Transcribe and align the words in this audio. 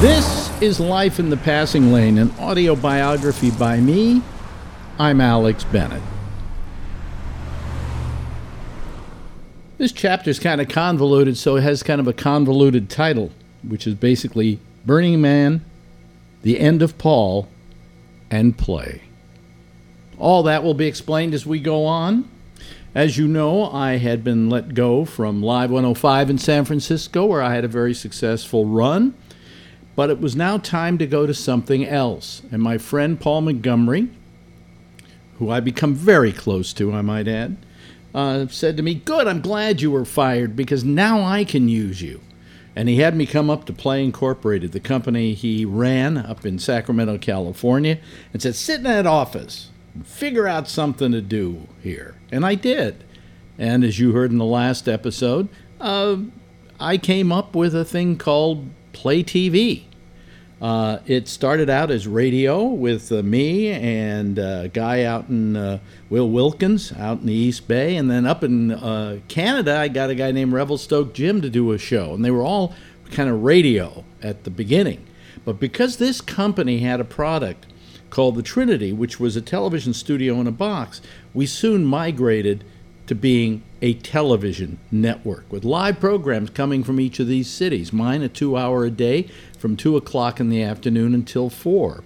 This 0.00 0.50
is 0.60 0.80
Life 0.80 1.18
in 1.18 1.30
the 1.30 1.36
Passing 1.36 1.90
Lane, 1.90 2.18
an 2.18 2.30
audio 2.38 2.76
biography 2.76 3.50
by 3.50 3.80
me. 3.80 4.22
I'm 4.98 5.20
Alex 5.20 5.64
Bennett. 5.64 6.02
This 9.78 9.92
chapter 9.92 10.28
is 10.28 10.38
kind 10.38 10.60
of 10.60 10.68
convoluted, 10.68 11.38
so 11.38 11.56
it 11.56 11.62
has 11.62 11.82
kind 11.82 12.00
of 12.00 12.06
a 12.06 12.12
convoluted 12.12 12.90
title, 12.90 13.30
which 13.62 13.86
is 13.86 13.94
basically 13.94 14.60
Burning 14.84 15.22
Man, 15.22 15.64
The 16.42 16.60
End 16.60 16.82
of 16.82 16.98
Paul, 16.98 17.48
and 18.30 18.58
Play. 18.58 19.02
All 20.18 20.42
that 20.42 20.62
will 20.62 20.74
be 20.74 20.86
explained 20.86 21.32
as 21.32 21.46
we 21.46 21.60
go 21.60 21.86
on. 21.86 22.28
As 22.94 23.16
you 23.16 23.26
know, 23.26 23.70
I 23.70 23.96
had 23.96 24.22
been 24.22 24.50
let 24.50 24.74
go 24.74 25.04
from 25.04 25.42
Live 25.42 25.70
105 25.70 26.30
in 26.30 26.38
San 26.38 26.64
Francisco, 26.64 27.24
where 27.24 27.42
I 27.42 27.54
had 27.54 27.64
a 27.64 27.68
very 27.68 27.94
successful 27.94 28.66
run. 28.66 29.14
But 29.96 30.10
it 30.10 30.20
was 30.20 30.34
now 30.34 30.58
time 30.58 30.98
to 30.98 31.06
go 31.06 31.26
to 31.26 31.34
something 31.34 31.86
else. 31.86 32.42
And 32.50 32.62
my 32.62 32.78
friend 32.78 33.20
Paul 33.20 33.42
Montgomery, 33.42 34.08
who 35.38 35.50
I 35.50 35.60
become 35.60 35.94
very 35.94 36.32
close 36.32 36.72
to, 36.74 36.92
I 36.92 37.02
might 37.02 37.28
add, 37.28 37.56
uh, 38.14 38.46
said 38.48 38.76
to 38.76 38.82
me, 38.82 38.94
Good, 38.94 39.26
I'm 39.28 39.40
glad 39.40 39.80
you 39.80 39.90
were 39.90 40.04
fired 40.04 40.56
because 40.56 40.84
now 40.84 41.22
I 41.22 41.44
can 41.44 41.68
use 41.68 42.02
you. 42.02 42.20
And 42.76 42.88
he 42.88 42.96
had 42.96 43.14
me 43.16 43.24
come 43.24 43.50
up 43.50 43.66
to 43.66 43.72
Play 43.72 44.02
Incorporated, 44.02 44.72
the 44.72 44.80
company 44.80 45.32
he 45.32 45.64
ran 45.64 46.16
up 46.16 46.44
in 46.44 46.58
Sacramento, 46.58 47.18
California, 47.18 47.98
and 48.32 48.42
said, 48.42 48.56
Sit 48.56 48.78
in 48.78 48.82
that 48.84 49.06
office 49.06 49.70
figure 50.02 50.48
out 50.48 50.68
something 50.68 51.12
to 51.12 51.20
do 51.20 51.68
here. 51.82 52.16
And 52.32 52.44
I 52.44 52.54
did. 52.54 53.04
And 53.58 53.84
as 53.84 53.98
you 53.98 54.12
heard 54.12 54.32
in 54.32 54.38
the 54.38 54.44
last 54.44 54.88
episode, 54.88 55.48
uh, 55.80 56.16
I 56.80 56.98
came 56.98 57.30
up 57.30 57.54
with 57.54 57.74
a 57.74 57.84
thing 57.84 58.16
called 58.18 58.68
Play 58.94 59.22
TV. 59.22 59.82
Uh, 60.62 61.00
it 61.04 61.28
started 61.28 61.68
out 61.68 61.90
as 61.90 62.08
radio 62.08 62.64
with 62.64 63.12
uh, 63.12 63.22
me 63.22 63.70
and 63.70 64.38
uh, 64.38 64.62
a 64.62 64.68
guy 64.68 65.02
out 65.02 65.28
in 65.28 65.56
uh, 65.56 65.78
Will 66.08 66.30
Wilkins 66.30 66.90
out 66.92 67.20
in 67.20 67.26
the 67.26 67.34
East 67.34 67.68
Bay, 67.68 67.96
and 67.96 68.10
then 68.10 68.24
up 68.24 68.42
in 68.42 68.70
uh, 68.70 69.18
Canada, 69.28 69.76
I 69.76 69.88
got 69.88 70.08
a 70.08 70.14
guy 70.14 70.30
named 70.30 70.54
Revelstoke 70.54 71.12
Jim 71.12 71.42
to 71.42 71.50
do 71.50 71.72
a 71.72 71.78
show, 71.78 72.14
and 72.14 72.24
they 72.24 72.30
were 72.30 72.42
all 72.42 72.72
kind 73.10 73.28
of 73.28 73.42
radio 73.42 74.04
at 74.22 74.44
the 74.44 74.50
beginning. 74.50 75.04
But 75.44 75.60
because 75.60 75.98
this 75.98 76.22
company 76.22 76.78
had 76.78 77.00
a 77.00 77.04
product 77.04 77.66
called 78.08 78.36
the 78.36 78.42
Trinity, 78.42 78.92
which 78.92 79.20
was 79.20 79.36
a 79.36 79.42
television 79.42 79.92
studio 79.92 80.40
in 80.40 80.46
a 80.46 80.52
box, 80.52 81.02
we 81.34 81.46
soon 81.46 81.84
migrated 81.84 82.64
to 83.06 83.14
being 83.14 83.62
a 83.82 83.94
television 83.94 84.78
network 84.90 85.50
with 85.52 85.64
live 85.64 86.00
programs 86.00 86.50
coming 86.50 86.82
from 86.82 86.98
each 86.98 87.20
of 87.20 87.26
these 87.26 87.48
cities. 87.48 87.92
Mine 87.92 88.22
a 88.22 88.28
two 88.28 88.56
hour 88.56 88.84
a 88.84 88.90
day 88.90 89.28
from 89.58 89.76
two 89.76 89.96
o'clock 89.96 90.40
in 90.40 90.48
the 90.48 90.62
afternoon 90.62 91.14
until 91.14 91.50
four. 91.50 92.02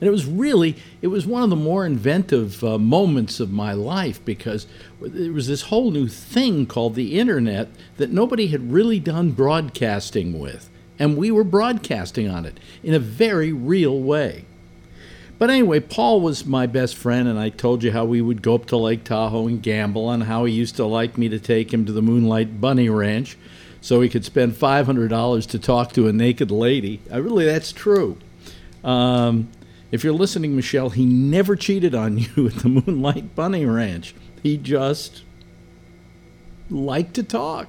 And 0.00 0.08
it 0.08 0.10
was 0.10 0.26
really, 0.26 0.76
it 1.00 1.06
was 1.06 1.26
one 1.26 1.42
of 1.42 1.50
the 1.50 1.56
more 1.56 1.86
inventive 1.86 2.62
uh, 2.64 2.78
moments 2.78 3.40
of 3.40 3.50
my 3.50 3.72
life 3.72 4.22
because 4.24 4.66
there 5.00 5.32
was 5.32 5.46
this 5.46 5.62
whole 5.62 5.90
new 5.90 6.08
thing 6.08 6.66
called 6.66 6.94
the 6.94 7.18
internet 7.18 7.68
that 7.96 8.10
nobody 8.10 8.48
had 8.48 8.72
really 8.72 8.98
done 8.98 9.30
broadcasting 9.30 10.38
with. 10.38 10.68
And 10.98 11.16
we 11.16 11.30
were 11.30 11.44
broadcasting 11.44 12.28
on 12.28 12.44
it 12.44 12.58
in 12.82 12.94
a 12.94 12.98
very 12.98 13.52
real 13.52 14.00
way. 14.00 14.44
But 15.38 15.50
anyway, 15.50 15.80
Paul 15.80 16.20
was 16.20 16.46
my 16.46 16.66
best 16.66 16.94
friend, 16.94 17.28
and 17.28 17.38
I 17.38 17.48
told 17.48 17.82
you 17.82 17.90
how 17.92 18.04
we 18.04 18.20
would 18.20 18.40
go 18.40 18.54
up 18.54 18.66
to 18.66 18.76
Lake 18.76 19.04
Tahoe 19.04 19.48
and 19.48 19.62
gamble, 19.62 20.10
and 20.10 20.24
how 20.24 20.44
he 20.44 20.52
used 20.54 20.76
to 20.76 20.84
like 20.84 21.18
me 21.18 21.28
to 21.28 21.38
take 21.38 21.72
him 21.72 21.84
to 21.86 21.92
the 21.92 22.02
Moonlight 22.02 22.60
Bunny 22.60 22.88
Ranch 22.88 23.36
so 23.80 24.00
he 24.00 24.08
could 24.08 24.24
spend 24.24 24.54
$500 24.54 25.46
to 25.48 25.58
talk 25.58 25.92
to 25.92 26.08
a 26.08 26.12
naked 26.12 26.50
lady. 26.50 27.00
I 27.12 27.16
really, 27.16 27.44
that's 27.44 27.72
true. 27.72 28.16
Um, 28.82 29.50
if 29.90 30.04
you're 30.04 30.14
listening, 30.14 30.56
Michelle, 30.56 30.90
he 30.90 31.04
never 31.04 31.56
cheated 31.56 31.94
on 31.94 32.18
you 32.36 32.46
at 32.46 32.54
the 32.54 32.68
Moonlight 32.68 33.34
Bunny 33.34 33.66
Ranch. 33.66 34.14
He 34.42 34.56
just 34.56 35.22
liked 36.70 37.14
to 37.14 37.22
talk. 37.22 37.68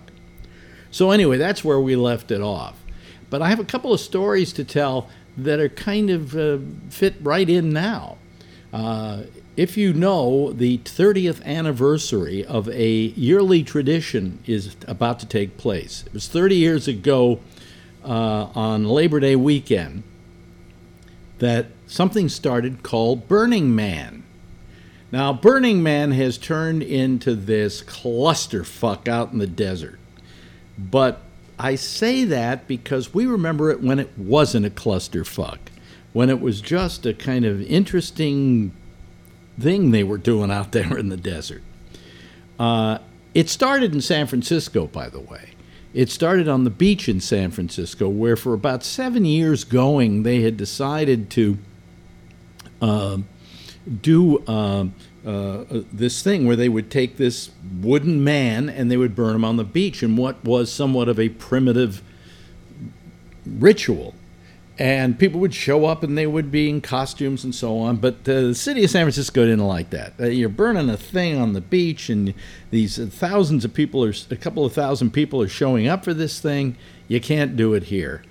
So, 0.91 1.11
anyway, 1.11 1.37
that's 1.37 1.63
where 1.63 1.79
we 1.79 1.95
left 1.95 2.31
it 2.31 2.41
off. 2.41 2.81
But 3.29 3.41
I 3.41 3.49
have 3.49 3.59
a 3.59 3.65
couple 3.65 3.91
of 3.91 3.99
stories 3.99 4.53
to 4.53 4.63
tell 4.63 5.09
that 5.37 5.59
are 5.59 5.69
kind 5.69 6.09
of 6.09 6.35
uh, 6.35 6.57
fit 6.89 7.15
right 7.21 7.49
in 7.49 7.71
now. 7.71 8.17
Uh, 8.73 9.23
if 9.57 9.77
you 9.77 9.93
know, 9.93 10.51
the 10.51 10.79
30th 10.79 11.43
anniversary 11.45 12.45
of 12.45 12.67
a 12.69 12.89
yearly 12.89 13.63
tradition 13.63 14.39
is 14.45 14.75
about 14.87 15.19
to 15.19 15.25
take 15.25 15.57
place. 15.57 16.03
It 16.05 16.13
was 16.13 16.27
30 16.27 16.55
years 16.55 16.87
ago 16.87 17.39
uh, 18.03 18.49
on 18.53 18.85
Labor 18.85 19.19
Day 19.19 19.35
weekend 19.35 20.03
that 21.39 21.67
something 21.87 22.29
started 22.29 22.83
called 22.83 23.27
Burning 23.27 23.73
Man. 23.75 24.23
Now, 25.11 25.31
Burning 25.31 25.81
Man 25.81 26.11
has 26.11 26.37
turned 26.37 26.83
into 26.83 27.35
this 27.35 27.81
clusterfuck 27.81 29.07
out 29.07 29.31
in 29.31 29.37
the 29.37 29.47
desert. 29.47 29.99
But 30.77 31.21
I 31.57 31.75
say 31.75 32.25
that 32.25 32.67
because 32.67 33.13
we 33.13 33.25
remember 33.25 33.71
it 33.71 33.81
when 33.81 33.99
it 33.99 34.17
wasn't 34.17 34.65
a 34.65 34.69
clusterfuck, 34.69 35.59
when 36.13 36.29
it 36.29 36.41
was 36.41 36.61
just 36.61 37.05
a 37.05 37.13
kind 37.13 37.45
of 37.45 37.61
interesting 37.61 38.73
thing 39.59 39.91
they 39.91 40.03
were 40.03 40.17
doing 40.17 40.51
out 40.51 40.71
there 40.71 40.97
in 40.97 41.09
the 41.09 41.17
desert. 41.17 41.63
Uh, 42.59 42.99
it 43.33 43.49
started 43.49 43.93
in 43.93 44.01
San 44.01 44.27
Francisco, 44.27 44.87
by 44.87 45.09
the 45.09 45.19
way. 45.19 45.51
It 45.93 46.09
started 46.09 46.49
on 46.49 46.65
the 46.65 46.69
beach 46.69 47.07
in 47.07 47.21
San 47.21 47.51
Francisco, 47.51 48.09
where 48.09 48.35
for 48.35 48.53
about 48.53 48.83
seven 48.83 49.23
years 49.23 49.63
going, 49.63 50.23
they 50.23 50.41
had 50.41 50.57
decided 50.57 51.29
to 51.31 51.57
uh, 52.81 53.17
do 54.01 54.39
uh, 54.39 54.87
uh, 55.25 55.63
this 55.91 56.21
thing 56.21 56.45
where 56.45 56.55
they 56.55 56.69
would 56.69 56.91
take 56.91 57.17
this 57.17 57.49
wooden 57.81 58.23
man 58.23 58.69
and 58.69 58.91
they 58.91 58.97
would 58.97 59.15
burn 59.15 59.35
him 59.35 59.43
on 59.43 59.57
the 59.57 59.63
beach 59.63 60.03
in 60.03 60.15
what 60.15 60.43
was 60.43 60.71
somewhat 60.71 61.09
of 61.09 61.19
a 61.19 61.29
primitive 61.29 62.03
ritual. 63.45 64.13
And 64.77 65.17
people 65.17 65.39
would 65.39 65.53
show 65.53 65.85
up 65.85 66.03
and 66.03 66.17
they 66.17 66.27
would 66.27 66.51
be 66.51 66.69
in 66.69 66.81
costumes 66.81 67.43
and 67.43 67.55
so 67.55 67.79
on. 67.79 67.97
But 67.97 68.15
uh, 68.27 68.41
the 68.41 68.55
city 68.55 68.83
of 68.83 68.89
San 68.89 69.05
Francisco 69.05 69.45
didn't 69.45 69.65
like 69.65 69.89
that. 69.91 70.13
Uh, 70.19 70.25
you're 70.25 70.49
burning 70.49 70.89
a 70.89 70.97
thing 70.97 71.37
on 71.37 71.53
the 71.53 71.61
beach, 71.61 72.09
and 72.09 72.33
these 72.71 72.97
thousands 72.97 73.63
of 73.63 73.73
people 73.73 74.03
are, 74.03 74.13
a 74.29 74.35
couple 74.35 74.65
of 74.65 74.73
thousand 74.73 75.11
people 75.11 75.41
are 75.41 75.47
showing 75.47 75.87
up 75.87 76.03
for 76.03 76.13
this 76.13 76.41
thing. 76.41 76.75
You 77.07 77.21
can't 77.21 77.55
do 77.55 77.73
it 77.73 77.83
here. 77.83 78.21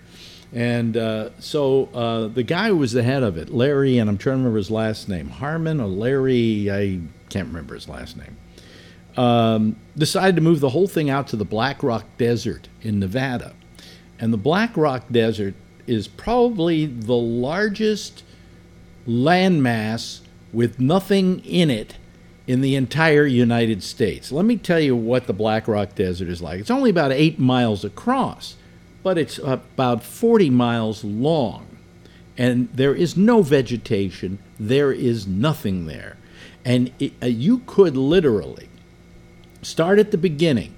And 0.55 0.97
uh, 0.97 1.31
so 1.41 1.89
uh, 1.93 2.29
the 2.29 2.45
guy 2.45 2.69
who 2.69 2.77
was 2.77 2.93
the 2.93 3.03
head 3.03 3.25
of 3.25 3.37
it, 3.37 3.51
Larry, 3.51 3.99
and 3.99 4.09
I'm 4.09 4.17
trying 4.17 4.35
to 4.35 4.39
remember 4.39 4.59
his 4.59 4.71
last 4.71 5.09
name, 5.09 5.29
Harmon 5.29 5.81
or 5.81 5.89
Larry, 5.89 6.71
I 6.71 7.01
can't 7.29 7.49
remember 7.49 7.75
his 7.75 7.89
last 7.89 8.17
name, 8.17 8.37
um, 9.17 9.77
decided 9.99 10.37
to 10.37 10.43
move 10.43 10.61
the 10.61 10.69
whole 10.69 10.87
thing 10.87 11.11
out 11.11 11.27
to 11.29 11.37
the 11.37 11.45
Black 11.45 11.83
Rock 11.83 12.05
Desert 12.19 12.69
in 12.83 13.01
Nevada. 13.01 13.53
And 14.21 14.33
the 14.33 14.39
Black 14.39 14.77
Rock 14.77 15.07
Desert 15.11 15.55
is 15.89 16.07
probably 16.07 16.87
the 16.87 17.17
largest 17.17 18.23
landmass 19.09 20.21
with 20.53 20.79
nothing 20.79 21.45
in 21.45 21.69
it 21.69 21.97
in 22.47 22.61
the 22.61 22.77
entire 22.77 23.27
United 23.27 23.83
States. 23.83 24.31
Let 24.31 24.45
me 24.45 24.57
tell 24.57 24.79
you 24.79 24.95
what 24.95 25.27
the 25.27 25.33
Black 25.33 25.67
Rock 25.67 25.97
Desert 25.97 26.29
is 26.29 26.41
like. 26.41 26.61
It's 26.61 26.71
only 26.71 26.91
about 26.91 27.11
eight 27.11 27.41
miles 27.41 27.85
across 27.85 28.55
but 29.05 29.19
it's 29.19 29.39
about 29.39 30.03
40 30.03 30.51
miles 30.51 31.05
long. 31.05 31.67
And 32.37 32.69
there 32.73 32.95
is 32.95 33.17
no 33.17 33.43
vegetation, 33.43 34.41
there 34.59 34.91
is 34.91 35.29
nothing 35.29 35.87
there. 35.87 36.17
And 36.65 36.91
it, 36.99 37.13
uh, 37.23 37.27
you 37.27 37.59
could 37.67 37.97
literally 37.97 38.69
start 39.63 40.01
at 40.01 40.11
the 40.11 40.19
beginning, 40.19 40.75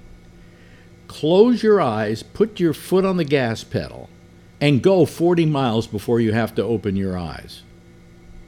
close 1.07 1.63
your 1.63 1.81
eyes, 1.81 2.21
put 2.21 2.59
your 2.59 2.73
foot 2.73 3.05
on 3.05 3.17
the 3.17 3.23
gas 3.23 3.63
pedal, 3.63 4.09
and 4.59 4.83
go 4.83 5.05
40 5.05 5.45
miles 5.45 5.87
before 5.87 6.19
you 6.19 6.33
have 6.33 6.53
to 6.55 6.63
open 6.63 6.95
your 6.95 7.17
eyes. 7.17 7.63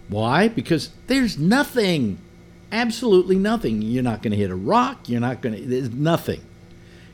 Why? 0.10 0.50
Because 0.50 0.90
there's 1.08 1.40
nothing. 1.40 2.20
Absolutely 2.72 3.38
nothing. 3.38 3.82
You're 3.82 4.04
not 4.04 4.22
going 4.22 4.32
to 4.32 4.38
hit 4.38 4.52
a 4.52 4.56
rock. 4.56 5.08
You're 5.08 5.22
not 5.22 5.42
going 5.42 5.56
to, 5.56 5.62
there's 5.62 5.92
nothing. 5.92 6.42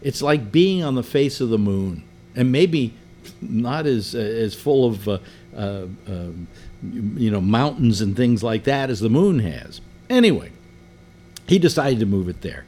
It's 0.02 0.22
like 0.22 0.52
being 0.52 0.84
on 0.84 0.96
the 0.96 1.04
face 1.04 1.40
of 1.40 1.50
the 1.50 1.58
moon 1.60 2.04
and 2.36 2.52
maybe 2.52 2.94
not 3.42 3.86
as 3.86 4.16
uh, 4.16 4.20
as 4.20 4.54
full 4.54 4.86
of 4.86 5.08
uh, 5.08 5.20
uh, 5.56 5.86
um, 6.08 6.48
you 6.82 7.32
know 7.32 7.42
mountains 7.42 8.02
and 8.02 8.16
things 8.16 8.44
like 8.44 8.64
that 8.66 8.90
as 8.90 9.00
the 9.00 9.10
moon 9.10 9.40
has. 9.40 9.82
Anyway, 10.10 10.52
he 11.48 11.60
decided 11.60 12.00
to 12.00 12.06
move 12.06 12.30
it 12.30 12.42
there. 12.42 12.66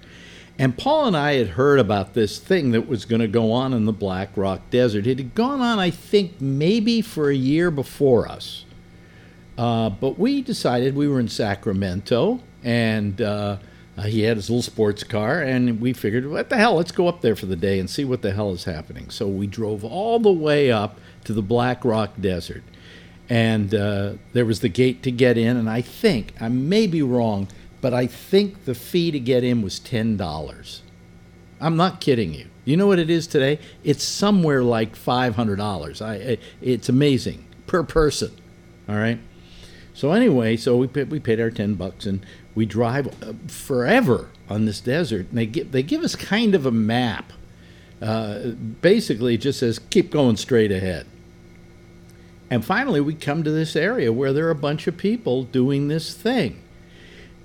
And 0.60 0.76
Paul 0.76 1.06
and 1.06 1.16
I 1.16 1.34
had 1.34 1.50
heard 1.50 1.80
about 1.80 2.16
this 2.16 2.40
thing 2.40 2.72
that 2.72 2.88
was 2.88 3.06
going 3.06 3.22
to 3.22 3.28
go 3.28 3.52
on 3.52 3.74
in 3.74 3.86
the 3.86 3.94
Black 3.94 4.30
Rock 4.36 4.62
Desert. 4.72 5.06
It 5.06 5.20
had 5.20 5.36
gone 5.36 5.62
on, 5.62 5.78
I 5.78 5.92
think, 5.92 6.42
maybe 6.42 7.02
for 7.02 7.30
a 7.30 7.36
year 7.36 7.70
before 7.70 8.28
us. 8.28 8.66
Uh, 9.56 9.92
but 9.92 10.18
we 10.18 10.42
decided 10.42 10.96
we 10.96 11.08
were 11.08 11.20
in 11.20 11.28
Sacramento, 11.28 12.42
and 12.64 13.22
uh, 13.98 14.04
he 14.04 14.22
had 14.22 14.38
his 14.38 14.50
little 14.50 14.62
sports 14.62 15.04
car, 15.04 15.42
and 15.42 15.82
we 15.82 15.92
figured, 15.92 16.30
what 16.30 16.50
the 16.50 16.58
hell, 16.58 16.76
let's 16.76 16.92
go 16.92 17.08
up 17.08 17.22
there 17.22 17.36
for 17.36 17.48
the 17.48 17.56
day 17.56 17.80
and 17.80 17.90
see 17.90 18.06
what 18.06 18.22
the 18.22 18.32
hell 18.32 18.52
is 18.52 18.66
happening. 18.66 19.10
So 19.10 19.28
we 19.28 19.48
drove 19.48 19.84
all 19.84 20.20
the 20.20 20.32
way 20.32 20.72
up 20.72 21.00
to 21.24 21.34
the 21.34 21.42
Black 21.42 21.84
Rock 21.84 22.12
Desert. 22.20 22.64
And 23.30 23.74
uh, 23.74 24.14
there 24.34 24.46
was 24.46 24.60
the 24.60 24.70
gate 24.70 25.02
to 25.04 25.12
get 25.12 25.38
in, 25.38 25.58
and 25.58 25.70
I 25.70 25.82
think, 25.82 26.34
I 26.40 26.48
may 26.48 26.86
be 26.86 27.02
wrong, 27.02 27.48
but 27.82 27.94
I 27.94 28.06
think 28.06 28.66
the 28.66 28.76
fee 28.76 29.10
to 29.12 29.20
get 29.20 29.44
in 29.44 29.62
was 29.62 29.80
$10. 29.80 30.82
I'm 31.60 31.76
not 31.76 32.00
kidding 32.00 32.34
you. 32.34 32.48
You 32.66 32.78
know 32.78 32.88
what 32.88 33.00
it 33.00 33.10
is 33.10 33.26
today? 33.26 33.60
It's 33.84 34.04
somewhere 34.04 34.62
like 34.62 34.96
$500. 34.96 36.02
I, 36.02 36.38
it's 36.62 36.88
amazing 36.88 37.46
per 37.66 37.82
person. 37.82 38.32
All 38.88 38.96
right. 38.96 39.20
So 39.98 40.12
anyway, 40.12 40.58
so 40.58 40.78
we 40.78 40.86
paid, 40.86 41.10
we 41.10 41.20
paid 41.20 41.40
our 41.40 41.50
ten 41.50 41.74
bucks 41.74 42.06
and 42.06 42.24
we 42.58 42.66
drive 42.66 43.08
uh, 43.24 43.34
forever 43.48 44.30
on 44.50 44.66
this 44.66 44.82
desert. 44.82 45.28
And 45.30 45.38
they 45.38 45.46
give 45.46 45.72
they 45.72 45.84
give 45.84 46.04
us 46.04 46.16
kind 46.16 46.56
of 46.56 46.66
a 46.66 46.72
map. 46.72 47.32
Uh, 48.02 48.50
basically, 48.82 49.36
it 49.36 49.38
just 49.38 49.60
says 49.60 49.80
keep 49.92 50.10
going 50.10 50.38
straight 50.38 50.72
ahead. 50.72 51.06
And 52.50 52.66
finally, 52.66 53.00
we 53.00 53.14
come 53.14 53.44
to 53.44 53.52
this 53.52 53.76
area 53.76 54.12
where 54.12 54.34
there 54.34 54.48
are 54.48 54.52
a 54.52 54.56
bunch 54.56 54.88
of 54.88 54.98
people 54.98 55.44
doing 55.44 55.88
this 55.88 56.16
thing. 56.16 56.60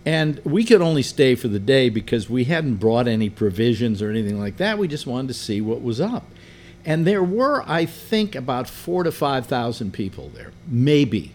And 0.06 0.40
we 0.44 0.64
could 0.64 0.80
only 0.80 1.02
stay 1.02 1.34
for 1.34 1.48
the 1.48 1.58
day 1.60 1.90
because 1.90 2.30
we 2.30 2.44
hadn't 2.44 2.76
brought 2.76 3.06
any 3.06 3.28
provisions 3.28 4.00
or 4.00 4.08
anything 4.08 4.40
like 4.40 4.56
that. 4.56 4.78
We 4.78 4.88
just 4.88 5.06
wanted 5.06 5.28
to 5.28 5.34
see 5.34 5.60
what 5.60 5.82
was 5.82 6.00
up. 6.00 6.24
And 6.84 7.06
there 7.06 7.22
were, 7.22 7.62
I 7.66 7.84
think, 7.84 8.34
about 8.34 8.68
four 8.68 9.04
to 9.04 9.12
5,000 9.12 9.92
people 9.92 10.30
there. 10.30 10.52
Maybe. 10.66 11.34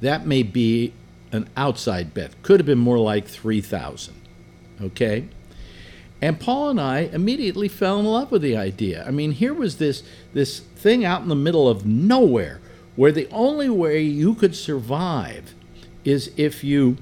That 0.00 0.26
may 0.26 0.42
be 0.42 0.92
an 1.32 1.48
outside 1.56 2.14
bet. 2.14 2.40
Could 2.42 2.60
have 2.60 2.66
been 2.66 2.78
more 2.78 2.98
like 2.98 3.26
3,000. 3.26 4.14
Okay? 4.80 5.28
And 6.20 6.38
Paul 6.38 6.70
and 6.70 6.80
I 6.80 7.00
immediately 7.00 7.66
fell 7.66 7.98
in 7.98 8.06
love 8.06 8.30
with 8.30 8.42
the 8.42 8.56
idea. 8.56 9.04
I 9.04 9.10
mean, 9.10 9.32
here 9.32 9.52
was 9.52 9.78
this, 9.78 10.04
this 10.32 10.60
thing 10.60 11.04
out 11.04 11.22
in 11.22 11.28
the 11.28 11.34
middle 11.34 11.68
of 11.68 11.84
nowhere 11.84 12.60
where 12.94 13.10
the 13.10 13.28
only 13.30 13.68
way 13.68 14.02
you 14.02 14.34
could 14.34 14.54
survive 14.54 15.54
is 16.04 16.30
if 16.36 16.62
you 16.62 16.96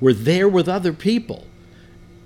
were 0.00 0.12
there 0.12 0.48
with 0.48 0.68
other 0.68 0.92
people 0.92 1.44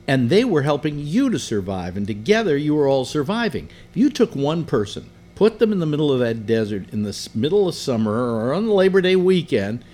and 0.06 0.28
they 0.28 0.44
were 0.44 0.62
helping 0.62 0.98
you 0.98 1.30
to 1.30 1.38
survive, 1.38 1.96
and 1.96 2.06
together 2.06 2.56
you 2.56 2.74
were 2.74 2.88
all 2.88 3.04
surviving. 3.04 3.68
If 3.90 3.96
you 3.96 4.10
took 4.10 4.34
one 4.34 4.64
person, 4.64 5.08
put 5.36 5.58
them 5.58 5.72
in 5.72 5.78
the 5.78 5.86
middle 5.86 6.12
of 6.12 6.18
that 6.18 6.44
desert 6.44 6.92
in 6.92 7.04
the 7.04 7.28
middle 7.34 7.68
of 7.68 7.74
summer 7.74 8.12
or 8.12 8.52
on 8.52 8.68
Labor 8.68 9.00
Day 9.00 9.16
weekend, 9.16 9.84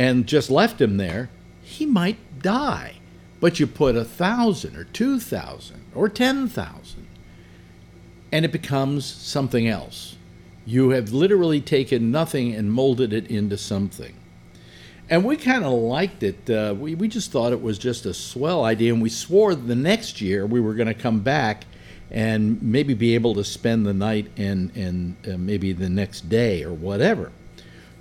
and 0.00 0.26
just 0.26 0.48
left 0.48 0.80
him 0.80 0.96
there, 0.96 1.28
he 1.60 1.84
might 1.84 2.40
die. 2.40 2.94
But 3.38 3.60
you 3.60 3.66
put 3.66 3.96
a 3.96 4.04
thousand 4.04 4.74
or 4.74 4.84
two 4.84 5.20
thousand 5.20 5.84
or 5.94 6.08
ten 6.08 6.48
thousand, 6.48 7.06
and 8.32 8.46
it 8.46 8.50
becomes 8.50 9.04
something 9.04 9.68
else. 9.68 10.16
You 10.64 10.90
have 10.90 11.12
literally 11.12 11.60
taken 11.60 12.10
nothing 12.10 12.54
and 12.54 12.72
molded 12.72 13.12
it 13.12 13.30
into 13.30 13.58
something. 13.58 14.14
And 15.10 15.22
we 15.22 15.36
kind 15.36 15.64
of 15.64 15.72
liked 15.72 16.22
it. 16.22 16.48
Uh, 16.48 16.74
we, 16.78 16.94
we 16.94 17.06
just 17.06 17.30
thought 17.30 17.52
it 17.52 17.60
was 17.60 17.78
just 17.78 18.06
a 18.06 18.14
swell 18.14 18.64
idea. 18.64 18.94
And 18.94 19.02
we 19.02 19.10
swore 19.10 19.54
the 19.54 19.74
next 19.74 20.22
year 20.22 20.46
we 20.46 20.60
were 20.60 20.74
going 20.74 20.88
to 20.88 20.94
come 20.94 21.20
back 21.20 21.64
and 22.10 22.62
maybe 22.62 22.94
be 22.94 23.14
able 23.14 23.34
to 23.34 23.44
spend 23.44 23.84
the 23.84 23.92
night 23.92 24.30
and, 24.38 24.74
and 24.74 25.16
uh, 25.28 25.36
maybe 25.36 25.72
the 25.74 25.90
next 25.90 26.28
day 26.30 26.62
or 26.62 26.72
whatever. 26.72 27.32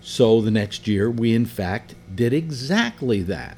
So 0.02 0.42
the 0.42 0.52
next 0.52 0.88
year, 0.88 1.10
we 1.10 1.34
in 1.34 1.46
fact 1.46 1.96
did 2.14 2.34
exactly 2.34 3.22
that. 3.24 3.58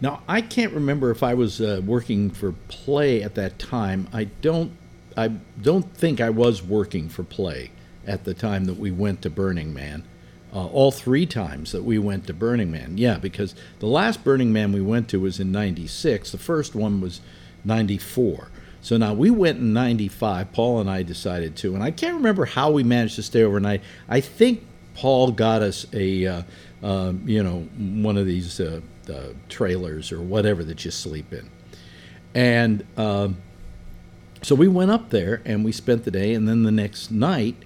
Now, 0.00 0.22
I 0.28 0.40
can't 0.40 0.72
remember 0.72 1.10
if 1.10 1.22
I 1.22 1.34
was 1.34 1.60
uh, 1.60 1.80
working 1.84 2.30
for 2.30 2.52
Play 2.68 3.22
at 3.22 3.34
that 3.34 3.58
time. 3.58 4.08
I 4.12 4.24
don't, 4.24 4.72
I 5.16 5.28
don't 5.28 5.92
think 5.96 6.20
I 6.20 6.30
was 6.30 6.62
working 6.62 7.08
for 7.08 7.24
Play 7.24 7.72
at 8.06 8.24
the 8.24 8.34
time 8.34 8.66
that 8.66 8.78
we 8.78 8.90
went 8.90 9.22
to 9.22 9.30
Burning 9.30 9.74
Man 9.74 10.04
uh, 10.52 10.66
all 10.66 10.90
three 10.90 11.26
times 11.26 11.72
that 11.72 11.84
we 11.84 11.98
went 11.98 12.26
to 12.26 12.34
Burning 12.34 12.70
Man. 12.70 12.96
Yeah, 12.96 13.18
because 13.18 13.54
the 13.80 13.86
last 13.86 14.24
Burning 14.24 14.52
Man 14.52 14.72
we 14.72 14.80
went 14.80 15.08
to 15.10 15.20
was 15.20 15.40
in 15.40 15.52
96. 15.52 16.30
The 16.30 16.38
first 16.38 16.74
one 16.74 17.00
was 17.00 17.20
94. 17.64 18.48
So 18.80 18.96
now 18.96 19.14
we 19.14 19.30
went 19.30 19.58
in 19.58 19.72
95. 19.72 20.52
Paul 20.52 20.80
and 20.80 20.90
I 20.90 21.02
decided 21.02 21.56
to. 21.56 21.74
And 21.74 21.82
I 21.82 21.90
can't 21.90 22.14
remember 22.14 22.44
how 22.44 22.70
we 22.70 22.82
managed 22.82 23.16
to 23.16 23.22
stay 23.22 23.42
overnight. 23.42 23.82
I 24.08 24.20
think 24.20 24.64
Paul 24.94 25.32
got 25.32 25.62
us 25.62 25.86
a, 25.92 26.26
uh, 26.26 26.42
uh, 26.82 27.12
you 27.24 27.42
know, 27.42 27.68
one 28.02 28.16
of 28.16 28.26
these 28.26 28.60
uh, 28.60 28.80
trailers 29.48 30.12
or 30.12 30.20
whatever 30.20 30.62
that 30.64 30.84
you 30.84 30.90
sleep 30.90 31.32
in. 31.32 31.50
And 32.34 32.86
um, 32.96 33.38
so 34.42 34.54
we 34.54 34.68
went 34.68 34.90
up 34.90 35.10
there 35.10 35.42
and 35.44 35.64
we 35.64 35.72
spent 35.72 36.04
the 36.04 36.10
day. 36.10 36.34
And 36.34 36.48
then 36.48 36.62
the 36.62 36.72
next 36.72 37.10
night, 37.10 37.64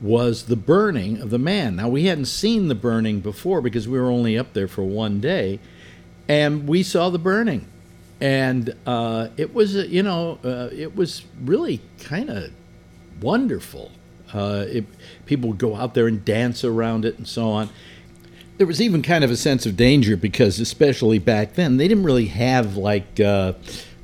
was 0.00 0.44
the 0.44 0.56
burning 0.56 1.20
of 1.20 1.30
the 1.30 1.38
man. 1.38 1.76
Now, 1.76 1.88
we 1.88 2.04
hadn't 2.04 2.26
seen 2.26 2.68
the 2.68 2.74
burning 2.74 3.20
before 3.20 3.60
because 3.60 3.88
we 3.88 3.98
were 3.98 4.10
only 4.10 4.36
up 4.36 4.52
there 4.52 4.68
for 4.68 4.82
one 4.82 5.18
day, 5.20 5.60
and 6.28 6.68
we 6.68 6.82
saw 6.82 7.08
the 7.08 7.18
burning. 7.18 7.66
And 8.20 8.74
uh, 8.86 9.28
it 9.36 9.54
was, 9.54 9.74
you 9.74 10.02
know, 10.02 10.38
uh, 10.44 10.68
it 10.72 10.96
was 10.96 11.24
really 11.42 11.80
kind 12.00 12.30
of 12.30 12.50
wonderful. 13.20 13.90
Uh, 14.32 14.64
it, 14.68 14.84
people 15.26 15.50
would 15.50 15.58
go 15.58 15.76
out 15.76 15.94
there 15.94 16.06
and 16.06 16.24
dance 16.24 16.64
around 16.64 17.04
it 17.04 17.18
and 17.18 17.26
so 17.28 17.50
on. 17.50 17.68
There 18.56 18.66
was 18.66 18.80
even 18.80 19.02
kind 19.02 19.24
of 19.24 19.30
a 19.30 19.36
sense 19.36 19.66
of 19.66 19.76
danger 19.76 20.16
because, 20.16 20.60
especially 20.60 21.18
back 21.18 21.54
then, 21.54 21.76
they 21.76 21.88
didn't 21.88 22.04
really 22.04 22.26
have 22.26 22.76
like 22.76 23.18
uh, 23.18 23.54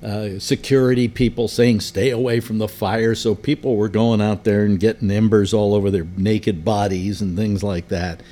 uh, 0.03 0.39
security 0.39 1.09
people 1.09 1.47
saying 1.47 1.81
stay 1.81 2.11
away 2.11 2.41
from 2.41 2.59
the 2.59 2.69
fire. 2.69 3.15
So 3.15 3.35
people 3.35 3.77
were 3.77 3.89
going 3.89 4.21
out 4.21 4.45
there 4.45 4.65
and 4.65 4.79
getting 4.81 5.11
embers 5.11 5.55
all 5.55 5.75
over 5.75 5.91
their 5.91 6.07
naked 6.17 6.65
bodies 6.65 7.21
and 7.21 7.37
things 7.37 7.63
like 7.63 7.89
that. 7.89 8.23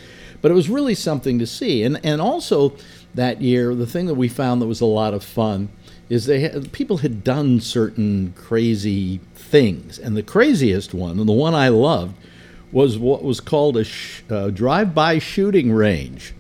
But 0.41 0.51
it 0.51 0.55
was 0.55 0.69
really 0.69 0.95
something 0.95 1.39
to 1.39 1.47
see. 1.47 1.83
And, 1.83 2.01
and 2.05 2.21
also 2.21 2.75
that 3.15 3.41
year, 3.41 3.75
the 3.75 3.87
thing 3.87 4.07
that 4.07 4.15
we 4.15 4.29
found 4.29 4.63
that 4.63 4.67
was 4.67 4.81
a 4.81 4.87
lot 4.87 5.15
of 5.15 5.25
fun 5.25 5.69
is 6.09 6.27
they 6.27 6.41
had, 6.41 6.73
people 6.73 6.99
had 6.99 7.25
done 7.25 7.61
certain 7.61 8.33
crazy 8.37 9.21
things. 9.35 9.99
And 9.99 10.17
the 10.17 10.23
craziest 10.23 10.95
one, 10.95 11.19
and 11.19 11.29
the 11.29 11.33
one 11.33 11.55
I 11.55 11.69
loved, 11.69 12.15
was 12.71 12.99
what 12.99 13.23
was 13.23 13.41
called 13.41 13.77
a 13.77 13.85
sh- 13.85 14.23
uh, 14.31 14.51
drive-by 14.51 15.19
shooting 15.19 15.73
range. 15.73 16.35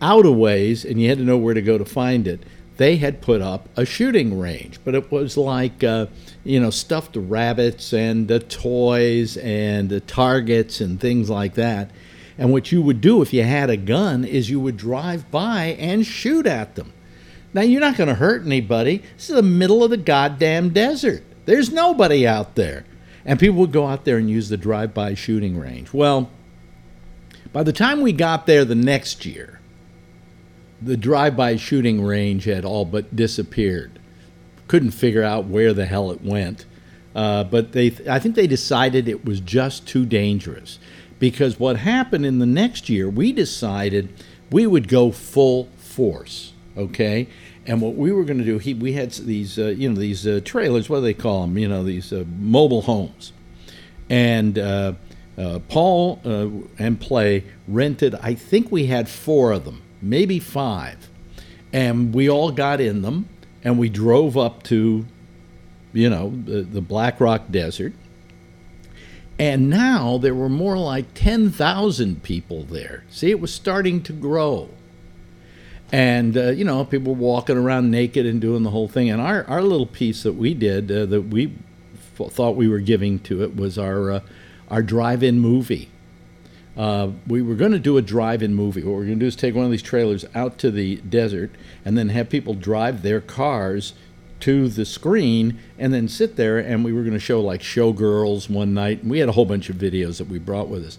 Out 0.00 0.26
of 0.26 0.36
ways, 0.36 0.84
and 0.84 1.00
you 1.00 1.08
had 1.08 1.18
to 1.18 1.24
know 1.24 1.36
where 1.36 1.54
to 1.54 1.62
go 1.62 1.76
to 1.76 1.84
find 1.84 2.28
it 2.28 2.44
they 2.78 2.96
had 2.96 3.20
put 3.20 3.42
up 3.42 3.68
a 3.76 3.84
shooting 3.84 4.38
range, 4.38 4.78
but 4.84 4.94
it 4.94 5.10
was 5.10 5.36
like, 5.36 5.82
uh, 5.82 6.06
you 6.44 6.60
know, 6.60 6.70
stuffed 6.70 7.16
rabbits 7.16 7.92
and 7.92 8.30
uh, 8.30 8.38
toys 8.48 9.36
and 9.36 9.92
uh, 9.92 10.00
targets 10.06 10.80
and 10.80 11.00
things 11.00 11.28
like 11.28 11.54
that. 11.54 11.90
And 12.38 12.52
what 12.52 12.70
you 12.70 12.80
would 12.80 13.00
do 13.00 13.20
if 13.20 13.32
you 13.32 13.42
had 13.42 13.68
a 13.68 13.76
gun 13.76 14.24
is 14.24 14.48
you 14.48 14.60
would 14.60 14.76
drive 14.76 15.30
by 15.30 15.76
and 15.78 16.06
shoot 16.06 16.46
at 16.46 16.76
them. 16.76 16.92
Now, 17.52 17.62
you're 17.62 17.80
not 17.80 17.96
going 17.96 18.08
to 18.08 18.14
hurt 18.14 18.46
anybody. 18.46 18.98
This 19.16 19.28
is 19.28 19.36
the 19.36 19.42
middle 19.42 19.82
of 19.82 19.90
the 19.90 19.96
goddamn 19.96 20.70
desert. 20.70 21.24
There's 21.46 21.72
nobody 21.72 22.26
out 22.26 22.54
there. 22.54 22.84
And 23.24 23.40
people 23.40 23.56
would 23.56 23.72
go 23.72 23.86
out 23.86 24.04
there 24.04 24.18
and 24.18 24.30
use 24.30 24.48
the 24.48 24.56
drive 24.56 24.94
by 24.94 25.14
shooting 25.14 25.58
range. 25.58 25.92
Well, 25.92 26.30
by 27.52 27.62
the 27.62 27.72
time 27.72 28.02
we 28.02 28.12
got 28.12 28.46
there 28.46 28.64
the 28.64 28.74
next 28.74 29.26
year, 29.26 29.60
the 30.80 30.96
drive-by 30.96 31.56
shooting 31.56 32.04
range 32.04 32.44
had 32.44 32.64
all 32.64 32.84
but 32.84 33.16
disappeared. 33.16 33.98
Couldn't 34.68 34.92
figure 34.92 35.24
out 35.24 35.46
where 35.46 35.72
the 35.72 35.86
hell 35.86 36.10
it 36.10 36.22
went. 36.22 36.66
Uh, 37.14 37.42
but 37.44 37.72
they, 37.72 37.86
I 38.08 38.18
think 38.18 38.36
they 38.36 38.46
decided 38.46 39.08
it 39.08 39.24
was 39.24 39.40
just 39.40 39.88
too 39.88 40.06
dangerous. 40.06 40.78
Because 41.18 41.58
what 41.58 41.78
happened 41.78 42.24
in 42.24 42.38
the 42.38 42.46
next 42.46 42.88
year, 42.88 43.08
we 43.08 43.32
decided 43.32 44.12
we 44.50 44.66
would 44.66 44.88
go 44.88 45.10
full 45.10 45.68
force. 45.76 46.52
Okay, 46.76 47.26
and 47.66 47.80
what 47.80 47.96
we 47.96 48.12
were 48.12 48.24
going 48.24 48.38
to 48.38 48.44
do, 48.44 48.58
he, 48.58 48.72
we 48.72 48.92
had 48.92 49.10
these, 49.10 49.58
uh, 49.58 49.66
you 49.66 49.88
know, 49.88 49.98
these 49.98 50.26
uh, 50.26 50.40
trailers. 50.44 50.88
What 50.88 50.98
do 50.98 51.02
they 51.02 51.14
call 51.14 51.42
them? 51.42 51.58
You 51.58 51.68
know, 51.68 51.82
these 51.82 52.12
uh, 52.12 52.24
mobile 52.38 52.82
homes. 52.82 53.32
And 54.08 54.58
uh, 54.58 54.92
uh, 55.36 55.58
Paul 55.68 56.20
and 56.78 57.00
Play 57.00 57.44
rented. 57.66 58.14
I 58.16 58.34
think 58.34 58.70
we 58.70 58.86
had 58.86 59.08
four 59.08 59.52
of 59.52 59.64
them 59.64 59.82
maybe 60.00 60.38
five. 60.38 61.08
And 61.72 62.14
we 62.14 62.28
all 62.28 62.50
got 62.50 62.80
in 62.80 63.02
them 63.02 63.28
and 63.62 63.78
we 63.78 63.88
drove 63.88 64.36
up 64.36 64.62
to, 64.64 65.04
you 65.92 66.10
know, 66.10 66.32
the, 66.44 66.62
the 66.62 66.80
Black 66.80 67.20
Rock 67.20 67.50
Desert. 67.50 67.92
And 69.38 69.70
now 69.70 70.18
there 70.18 70.34
were 70.34 70.48
more 70.48 70.76
like 70.76 71.14
10,000 71.14 72.22
people 72.22 72.64
there. 72.64 73.04
See, 73.08 73.30
it 73.30 73.40
was 73.40 73.54
starting 73.54 74.02
to 74.04 74.12
grow. 74.12 74.70
And, 75.92 76.36
uh, 76.36 76.50
you 76.50 76.64
know, 76.64 76.84
people 76.84 77.14
were 77.14 77.20
walking 77.20 77.56
around 77.56 77.90
naked 77.90 78.26
and 78.26 78.40
doing 78.40 78.62
the 78.64 78.70
whole 78.70 78.88
thing. 78.88 79.08
And 79.10 79.20
our, 79.20 79.44
our 79.44 79.62
little 79.62 79.86
piece 79.86 80.22
that 80.24 80.34
we 80.34 80.54
did, 80.54 80.90
uh, 80.90 81.06
that 81.06 81.22
we 81.28 81.54
thought 82.16 82.56
we 82.56 82.68
were 82.68 82.80
giving 82.80 83.20
to 83.20 83.42
it, 83.44 83.54
was 83.56 83.78
our, 83.78 84.10
uh, 84.10 84.20
our 84.70 84.82
drive 84.82 85.22
in 85.22 85.38
movie 85.38 85.88
Uh, 86.76 87.10
we 87.26 87.42
were 87.42 87.56
going 87.56 87.72
to 87.72 87.78
do 87.78 87.96
a 87.96 88.02
drive-in 88.02 88.54
movie. 88.54 88.82
What 88.82 88.92
we're 88.94 89.04
going 89.06 89.18
to 89.18 89.24
do 89.24 89.26
is 89.26 89.34
take 89.36 89.54
one 89.54 89.64
of 89.64 89.70
these 89.72 89.82
trailers 89.82 90.24
out 90.34 90.58
to 90.58 90.70
the 90.70 90.96
desert 90.96 91.50
and 91.84 91.98
then 91.98 92.10
have 92.10 92.28
people 92.28 92.54
drive 92.54 93.02
their 93.02 93.20
cars 93.20 93.94
to 94.40 94.68
the 94.68 94.84
screen 94.84 95.58
and 95.78 95.92
then 95.92 96.08
sit 96.08 96.36
there 96.36 96.58
and 96.58 96.84
we 96.84 96.92
were 96.92 97.02
going 97.02 97.14
to 97.14 97.18
show 97.20 97.40
like 97.40 97.60
showgirls 97.60 98.48
one 98.48 98.74
night 98.74 99.02
and 99.02 99.10
we 99.10 99.18
had 99.18 99.28
a 99.28 99.32
whole 99.32 99.44
bunch 99.44 99.68
of 99.68 99.76
videos 99.76 100.18
that 100.18 100.28
we 100.28 100.38
brought 100.38 100.68
with 100.68 100.84
us. 100.84 100.98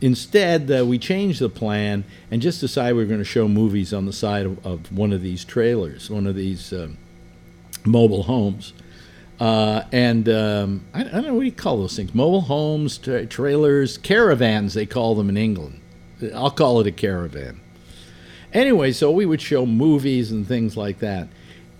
Instead 0.00 0.70
uh, 0.70 0.84
we 0.84 0.98
changed 0.98 1.40
the 1.40 1.48
plan 1.48 2.04
and 2.30 2.42
just 2.42 2.60
decided 2.60 2.96
we 2.96 3.02
were 3.02 3.08
going 3.08 3.20
to 3.20 3.24
show 3.24 3.46
movies 3.46 3.92
on 3.92 4.06
the 4.06 4.12
side 4.12 4.46
of, 4.46 4.66
of 4.66 4.92
one 4.92 5.12
of 5.12 5.22
these 5.22 5.44
trailers 5.44 6.10
one 6.10 6.26
of 6.26 6.34
these 6.34 6.72
um, 6.72 6.98
mobile 7.84 8.24
homes. 8.24 8.72
Uh, 9.40 9.84
and 9.90 10.28
um, 10.28 10.84
I, 10.92 11.00
I, 11.00 11.04
don't 11.04 11.26
know 11.26 11.34
what 11.34 11.40
do 11.40 11.46
you 11.46 11.52
call 11.52 11.78
those 11.78 11.96
things? 11.96 12.14
Mobile 12.14 12.42
homes 12.42 12.98
tra- 12.98 13.26
trailers 13.26 13.98
caravans 13.98 14.74
they 14.74 14.86
call 14.86 15.14
them 15.14 15.28
in 15.28 15.36
england. 15.36 15.80
I'll 16.34 16.50
call 16.50 16.80
it 16.80 16.86
a 16.86 16.92
caravan. 16.92 17.60
Anyway 18.52 18.90
so 18.90 19.10
we 19.12 19.24
would 19.24 19.40
show 19.40 19.66
movies 19.66 20.32
and 20.32 20.46
things 20.46 20.76
like 20.76 20.98
that 20.98 21.28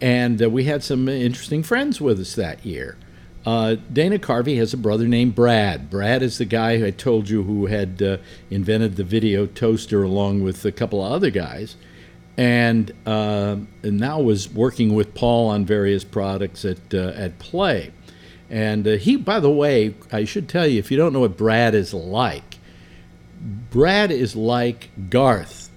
and 0.02 0.42
uh, 0.42 0.50
we 0.50 0.64
had 0.64 0.82
some 0.82 1.09
interesting 1.09 1.62
friends 1.62 2.00
with 2.00 2.18
us 2.18 2.35
that 2.35 2.66
year. 2.66 2.99
Uh, 3.47 3.76
Dana 3.92 4.18
Carvey 4.18 4.56
has 4.59 4.75
a 4.75 4.76
brother 4.76 5.06
named 5.06 5.35
Brad. 5.35 5.88
Brad 5.90 6.23
is 6.23 6.38
the 6.38 6.44
guy 6.44 6.85
I 6.85 6.90
told 6.90 7.28
you 7.28 7.44
who 7.44 7.66
had 7.66 8.02
uh, 8.02 8.16
invented 8.50 8.97
the 8.97 9.04
video 9.04 9.47
toaster 9.47 10.02
along 10.02 10.42
with 10.42 10.64
a 10.64 10.73
couple 10.73 11.04
of 11.04 11.12
other 11.12 11.30
guys, 11.30 11.76
and, 12.37 12.90
uh, 13.06 13.56
and 13.85 14.00
now 14.00 14.21
was 14.21 14.52
working 14.52 14.94
with 14.94 15.14
Paul 15.14 15.49
on 15.49 15.64
various 15.64 16.02
products 16.02 16.64
at 16.64 16.92
uh, 16.92 17.12
at 17.14 17.38
Play. 17.38 17.92
And 18.50 18.87
uh, 18.87 18.92
he, 18.92 19.16
by 19.16 19.38
the 19.40 19.50
way, 19.50 19.94
I 20.11 20.25
should 20.25 20.49
tell 20.49 20.66
you 20.66 20.78
if 20.78 20.90
you 20.90 20.97
don't 20.97 21.12
know 21.12 21.21
what 21.21 21.37
Brad 21.37 21.75
is 21.75 21.94
like, 21.94 22.59
Brad 23.71 24.11
is 24.11 24.35
like 24.35 24.90
Garth 25.11 25.71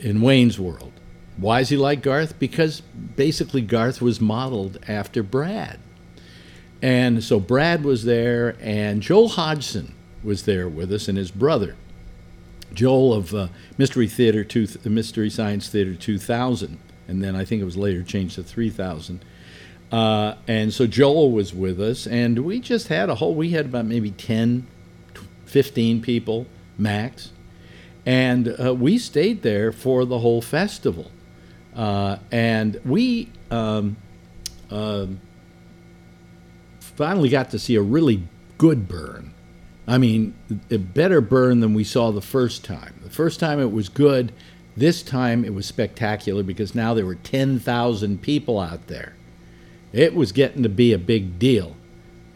in 0.00 0.20
Wayne's 0.20 0.60
World. 0.60 0.91
Why 1.36 1.60
is 1.60 1.70
he 1.70 1.76
like 1.76 2.02
Garth? 2.02 2.38
Because 2.38 2.80
basically 2.80 3.62
Garth 3.62 4.02
was 4.02 4.20
modeled 4.20 4.78
after 4.86 5.22
Brad. 5.22 5.78
And 6.82 7.22
so 7.22 7.38
Brad 7.38 7.84
was 7.84 8.04
there, 8.04 8.56
and 8.60 9.02
Joel 9.02 9.28
Hodgson 9.28 9.94
was 10.24 10.44
there 10.44 10.68
with 10.68 10.92
us, 10.92 11.08
and 11.08 11.16
his 11.16 11.30
brother, 11.30 11.76
Joel 12.74 13.14
of 13.14 13.34
uh, 13.34 13.48
Mystery 13.78 14.08
Theater, 14.08 14.44
two, 14.44 14.66
Mystery 14.84 15.30
Science 15.30 15.68
Theater 15.68 15.94
2000, 15.94 16.78
and 17.06 17.22
then 17.22 17.36
I 17.36 17.44
think 17.44 17.62
it 17.62 17.64
was 17.64 17.76
later 17.76 18.02
changed 18.02 18.34
to 18.34 18.42
3000. 18.42 19.24
Uh, 19.92 20.34
and 20.48 20.72
so 20.72 20.86
Joel 20.86 21.30
was 21.30 21.54
with 21.54 21.80
us, 21.80 22.06
and 22.06 22.40
we 22.40 22.60
just 22.60 22.88
had 22.88 23.08
a 23.08 23.16
whole, 23.16 23.34
we 23.34 23.50
had 23.50 23.66
about 23.66 23.84
maybe 23.84 24.10
10, 24.10 24.66
15 25.44 26.02
people 26.02 26.46
max. 26.78 27.30
And 28.04 28.56
uh, 28.60 28.74
we 28.74 28.98
stayed 28.98 29.42
there 29.42 29.70
for 29.70 30.04
the 30.04 30.18
whole 30.18 30.42
festival. 30.42 31.12
Uh, 31.74 32.18
and 32.30 32.80
we 32.84 33.30
um, 33.50 33.96
uh, 34.70 35.06
finally 36.80 37.28
got 37.28 37.50
to 37.50 37.58
see 37.58 37.74
a 37.76 37.82
really 37.82 38.22
good 38.58 38.88
burn. 38.88 39.32
I 39.86 39.98
mean, 39.98 40.34
a 40.70 40.78
better 40.78 41.20
burn 41.20 41.60
than 41.60 41.74
we 41.74 41.84
saw 41.84 42.12
the 42.12 42.22
first 42.22 42.64
time. 42.64 43.00
The 43.02 43.10
first 43.10 43.40
time 43.40 43.60
it 43.60 43.72
was 43.72 43.88
good. 43.88 44.32
This 44.76 45.02
time 45.02 45.44
it 45.44 45.54
was 45.54 45.66
spectacular 45.66 46.42
because 46.42 46.74
now 46.74 46.94
there 46.94 47.04
were 47.04 47.16
10,000 47.16 48.22
people 48.22 48.60
out 48.60 48.86
there. 48.86 49.16
It 49.92 50.14
was 50.14 50.32
getting 50.32 50.62
to 50.62 50.68
be 50.68 50.92
a 50.92 50.98
big 50.98 51.38
deal. 51.38 51.76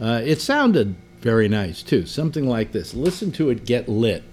Uh, 0.01 0.21
it 0.25 0.41
sounded 0.41 0.97
very 1.21 1.49
nice, 1.49 1.83
too. 1.83 2.05
Something 2.05 2.47
like 2.47 2.73
this. 2.73 2.93
Listen 2.95 3.33
to 3.33 3.49
it 3.49 3.65
get 3.65 3.89
lit. 3.89 4.25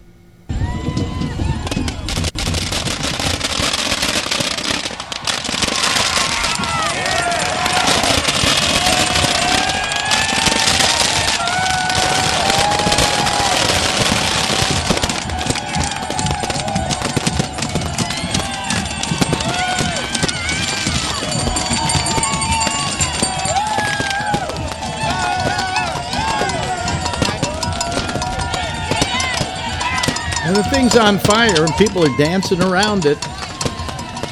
On 31.03 31.19
fire 31.19 31.65
and 31.65 31.75
people 31.75 32.01
are 32.01 32.17
dancing 32.17 32.61
around 32.61 33.05
it, 33.05 33.17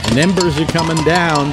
and 0.07 0.17
embers 0.17 0.57
are 0.57 0.65
coming 0.67 0.95
down. 1.03 1.47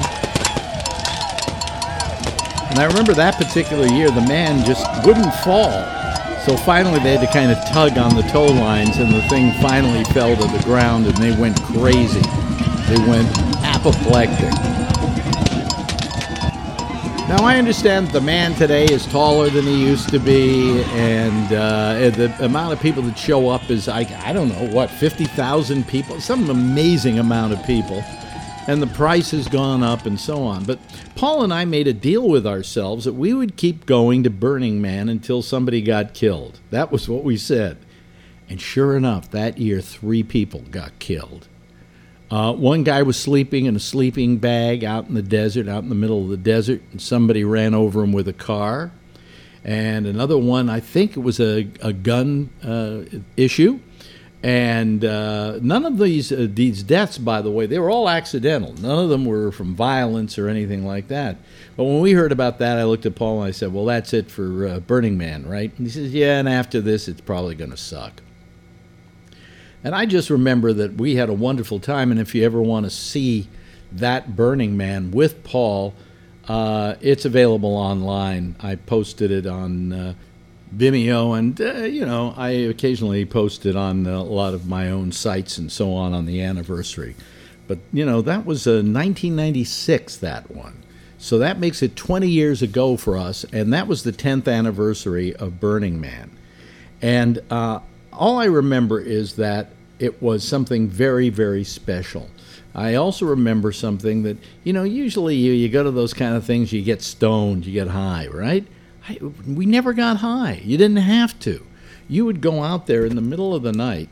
And 2.70 2.78
I 2.78 2.86
remember 2.86 3.14
that 3.14 3.34
particular 3.36 3.86
year, 3.86 4.12
the 4.12 4.20
man 4.20 4.64
just 4.64 4.86
wouldn't 5.04 5.34
fall. 5.42 5.72
So 6.46 6.56
finally, 6.56 7.00
they 7.00 7.16
had 7.16 7.26
to 7.26 7.32
kind 7.32 7.50
of 7.50 7.58
tug 7.72 7.98
on 7.98 8.14
the 8.14 8.22
tow 8.30 8.46
lines, 8.46 8.98
and 8.98 9.12
the 9.12 9.22
thing 9.22 9.52
finally 9.60 10.04
fell 10.14 10.36
to 10.36 10.46
the 10.56 10.62
ground, 10.64 11.06
and 11.06 11.16
they 11.16 11.34
went 11.36 11.60
crazy. 11.64 12.22
They 12.86 12.98
went 13.08 13.28
apoplectic. 13.64 14.87
Now, 17.28 17.44
I 17.44 17.58
understand 17.58 18.08
the 18.08 18.22
man 18.22 18.54
today 18.54 18.86
is 18.86 19.04
taller 19.04 19.50
than 19.50 19.66
he 19.66 19.84
used 19.84 20.08
to 20.08 20.18
be, 20.18 20.82
and 20.84 21.52
uh, 21.52 22.08
the 22.16 22.34
amount 22.42 22.72
of 22.72 22.80
people 22.80 23.02
that 23.02 23.18
show 23.18 23.50
up 23.50 23.68
is, 23.68 23.86
I, 23.86 24.06
I 24.24 24.32
don't 24.32 24.48
know, 24.48 24.74
what, 24.74 24.90
50,000 24.90 25.86
people? 25.86 26.22
Some 26.22 26.48
amazing 26.48 27.18
amount 27.18 27.52
of 27.52 27.62
people. 27.66 28.02
And 28.66 28.80
the 28.80 28.86
price 28.86 29.32
has 29.32 29.46
gone 29.46 29.82
up 29.82 30.06
and 30.06 30.18
so 30.18 30.42
on. 30.42 30.64
But 30.64 30.78
Paul 31.16 31.44
and 31.44 31.52
I 31.52 31.66
made 31.66 31.86
a 31.86 31.92
deal 31.92 32.26
with 32.26 32.46
ourselves 32.46 33.04
that 33.04 33.12
we 33.12 33.34
would 33.34 33.56
keep 33.56 33.84
going 33.84 34.22
to 34.22 34.30
Burning 34.30 34.80
Man 34.80 35.10
until 35.10 35.42
somebody 35.42 35.82
got 35.82 36.14
killed. 36.14 36.60
That 36.70 36.90
was 36.90 37.10
what 37.10 37.24
we 37.24 37.36
said. 37.36 37.76
And 38.48 38.58
sure 38.58 38.96
enough, 38.96 39.30
that 39.32 39.58
year, 39.58 39.82
three 39.82 40.22
people 40.22 40.60
got 40.70 40.98
killed. 40.98 41.46
Uh, 42.30 42.52
one 42.52 42.84
guy 42.84 43.02
was 43.02 43.18
sleeping 43.18 43.64
in 43.64 43.74
a 43.74 43.80
sleeping 43.80 44.36
bag 44.36 44.84
out 44.84 45.08
in 45.08 45.14
the 45.14 45.22
desert, 45.22 45.66
out 45.66 45.82
in 45.82 45.88
the 45.88 45.94
middle 45.94 46.22
of 46.22 46.28
the 46.28 46.36
desert, 46.36 46.82
and 46.92 47.00
somebody 47.00 47.42
ran 47.42 47.74
over 47.74 48.02
him 48.02 48.12
with 48.12 48.28
a 48.28 48.32
car. 48.32 48.90
And 49.64 50.06
another 50.06 50.38
one, 50.38 50.68
I 50.68 50.80
think 50.80 51.16
it 51.16 51.20
was 51.20 51.40
a, 51.40 51.68
a 51.80 51.92
gun 51.92 52.50
uh, 52.62 53.18
issue. 53.36 53.80
And 54.42 55.04
uh, 55.04 55.58
none 55.60 55.84
of 55.84 55.98
these 55.98 56.30
uh, 56.30 56.46
these 56.48 56.84
deaths, 56.84 57.18
by 57.18 57.42
the 57.42 57.50
way, 57.50 57.66
they 57.66 57.80
were 57.80 57.90
all 57.90 58.08
accidental. 58.08 58.72
None 58.74 58.98
of 58.98 59.08
them 59.08 59.24
were 59.24 59.50
from 59.50 59.74
violence 59.74 60.38
or 60.38 60.48
anything 60.48 60.86
like 60.86 61.08
that. 61.08 61.38
But 61.76 61.84
when 61.84 62.00
we 62.00 62.12
heard 62.12 62.30
about 62.30 62.60
that, 62.60 62.78
I 62.78 62.84
looked 62.84 63.04
at 63.04 63.16
Paul 63.16 63.40
and 63.40 63.48
I 63.48 63.50
said, 63.50 63.72
"Well, 63.72 63.84
that's 63.84 64.14
it 64.14 64.30
for 64.30 64.68
uh, 64.68 64.78
Burning 64.78 65.18
Man, 65.18 65.44
right?" 65.48 65.72
And 65.76 65.88
he 65.88 65.92
says, 65.92 66.14
"Yeah, 66.14 66.38
and 66.38 66.48
after 66.48 66.80
this, 66.80 67.08
it's 67.08 67.20
probably 67.20 67.56
going 67.56 67.72
to 67.72 67.76
suck." 67.76 68.22
And 69.84 69.94
I 69.94 70.06
just 70.06 70.30
remember 70.30 70.72
that 70.72 70.94
we 70.94 71.16
had 71.16 71.28
a 71.28 71.34
wonderful 71.34 71.78
time. 71.78 72.10
And 72.10 72.20
if 72.20 72.34
you 72.34 72.44
ever 72.44 72.60
want 72.60 72.84
to 72.84 72.90
see 72.90 73.48
that 73.92 74.36
Burning 74.36 74.76
Man 74.76 75.10
with 75.10 75.44
Paul, 75.44 75.94
uh, 76.48 76.94
it's 77.00 77.24
available 77.24 77.76
online. 77.76 78.56
I 78.60 78.74
posted 78.76 79.30
it 79.30 79.46
on 79.46 79.92
uh, 79.92 80.14
Vimeo, 80.76 81.38
and 81.38 81.60
uh, 81.60 81.84
you 81.84 82.04
know, 82.04 82.34
I 82.36 82.50
occasionally 82.50 83.24
post 83.24 83.66
it 83.66 83.76
on 83.76 84.06
a 84.06 84.22
lot 84.22 84.54
of 84.54 84.66
my 84.66 84.90
own 84.90 85.12
sites 85.12 85.58
and 85.58 85.70
so 85.70 85.92
on 85.92 86.12
on 86.12 86.26
the 86.26 86.42
anniversary. 86.42 87.14
But 87.66 87.78
you 87.92 88.04
know, 88.04 88.22
that 88.22 88.46
was 88.46 88.66
a 88.66 88.76
1996. 88.76 90.16
That 90.16 90.50
one. 90.50 90.82
So 91.20 91.38
that 91.38 91.58
makes 91.58 91.82
it 91.82 91.96
20 91.96 92.28
years 92.28 92.62
ago 92.62 92.96
for 92.96 93.16
us, 93.16 93.44
and 93.52 93.72
that 93.72 93.88
was 93.88 94.04
the 94.04 94.12
10th 94.12 94.46
anniversary 94.46 95.34
of 95.34 95.58
Burning 95.58 96.00
Man. 96.00 96.30
And 97.02 97.40
uh, 97.50 97.80
all 98.12 98.38
I 98.38 98.46
remember 98.46 99.00
is 99.00 99.36
that 99.36 99.70
it 99.98 100.22
was 100.22 100.46
something 100.46 100.88
very, 100.88 101.28
very 101.28 101.64
special. 101.64 102.28
I 102.74 102.94
also 102.94 103.26
remember 103.26 103.72
something 103.72 104.22
that, 104.22 104.36
you 104.62 104.72
know, 104.72 104.84
usually 104.84 105.34
you, 105.34 105.52
you 105.52 105.68
go 105.68 105.82
to 105.82 105.90
those 105.90 106.14
kind 106.14 106.36
of 106.36 106.44
things, 106.44 106.72
you 106.72 106.82
get 106.82 107.02
stoned, 107.02 107.66
you 107.66 107.72
get 107.72 107.88
high, 107.88 108.28
right? 108.28 108.66
I, 109.08 109.18
we 109.46 109.66
never 109.66 109.92
got 109.92 110.18
high. 110.18 110.60
You 110.64 110.76
didn't 110.76 110.98
have 110.98 111.38
to. 111.40 111.64
You 112.08 112.24
would 112.24 112.40
go 112.40 112.62
out 112.62 112.86
there 112.86 113.04
in 113.04 113.16
the 113.16 113.22
middle 113.22 113.54
of 113.54 113.62
the 113.62 113.72
night, 113.72 114.08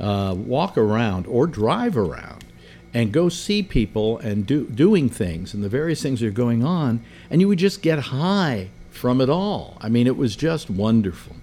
uh, 0.00 0.34
walk 0.36 0.76
around 0.76 1.26
or 1.26 1.46
drive 1.46 1.96
around, 1.96 2.44
and 2.92 3.12
go 3.12 3.28
see 3.28 3.62
people 3.62 4.18
and 4.18 4.46
do, 4.46 4.66
doing 4.66 5.08
things 5.08 5.54
and 5.54 5.62
the 5.62 5.68
various 5.68 6.02
things 6.02 6.20
that 6.20 6.26
are 6.26 6.32
going 6.32 6.64
on, 6.64 7.04
and 7.30 7.40
you 7.40 7.48
would 7.48 7.58
just 7.58 7.82
get 7.82 7.98
high 7.98 8.70
from 8.90 9.20
it 9.20 9.30
all. 9.30 9.78
I 9.80 9.88
mean, 9.88 10.06
it 10.06 10.16
was 10.16 10.34
just 10.34 10.68
wonderful. 10.68 11.36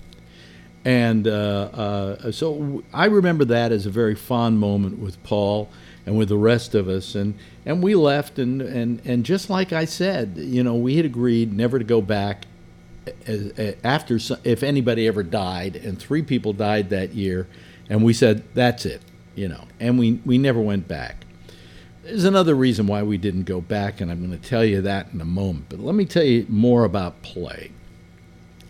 And 0.85 1.27
uh, 1.27 1.31
uh, 1.73 2.31
so 2.31 2.83
I 2.93 3.05
remember 3.05 3.45
that 3.45 3.71
as 3.71 3.85
a 3.85 3.89
very 3.89 4.15
fond 4.15 4.59
moment 4.59 4.99
with 4.99 5.21
Paul 5.23 5.69
and 6.05 6.17
with 6.17 6.29
the 6.29 6.37
rest 6.37 6.75
of 6.75 6.87
us. 6.87 7.15
And, 7.15 7.33
and 7.65 7.83
we 7.83 7.93
left, 7.95 8.39
and, 8.39 8.61
and, 8.61 9.01
and 9.05 9.25
just 9.25 9.49
like 9.49 9.73
I 9.73 9.83
said, 9.83 10.37
you 10.37 10.63
know, 10.63 10.75
we 10.75 10.95
had 10.95 11.05
agreed 11.05 11.51
never 11.51 11.77
to 11.77 11.85
go 11.85 12.01
back 12.01 12.45
after 13.83 14.17
if 14.43 14.63
anybody 14.63 15.07
ever 15.07 15.23
died, 15.23 15.75
and 15.75 15.99
three 15.99 16.21
people 16.21 16.53
died 16.53 16.89
that 16.91 17.13
year. 17.13 17.47
And 17.89 18.03
we 18.03 18.13
said, 18.13 18.43
that's 18.53 18.85
it, 18.85 19.01
you 19.35 19.47
know, 19.47 19.65
and 19.79 19.99
we, 19.99 20.21
we 20.25 20.37
never 20.37 20.61
went 20.61 20.87
back. 20.87 21.25
There's 22.03 22.23
another 22.23 22.55
reason 22.55 22.87
why 22.87 23.03
we 23.03 23.17
didn't 23.17 23.43
go 23.43 23.59
back, 23.59 23.99
and 23.99 24.09
I'm 24.09 24.25
going 24.25 24.37
to 24.37 24.49
tell 24.49 24.63
you 24.63 24.81
that 24.83 25.11
in 25.13 25.19
a 25.19 25.25
moment. 25.25 25.65
But 25.67 25.79
let 25.79 25.95
me 25.95 26.05
tell 26.05 26.23
you 26.23 26.45
more 26.47 26.85
about 26.85 27.21
play. 27.21 27.71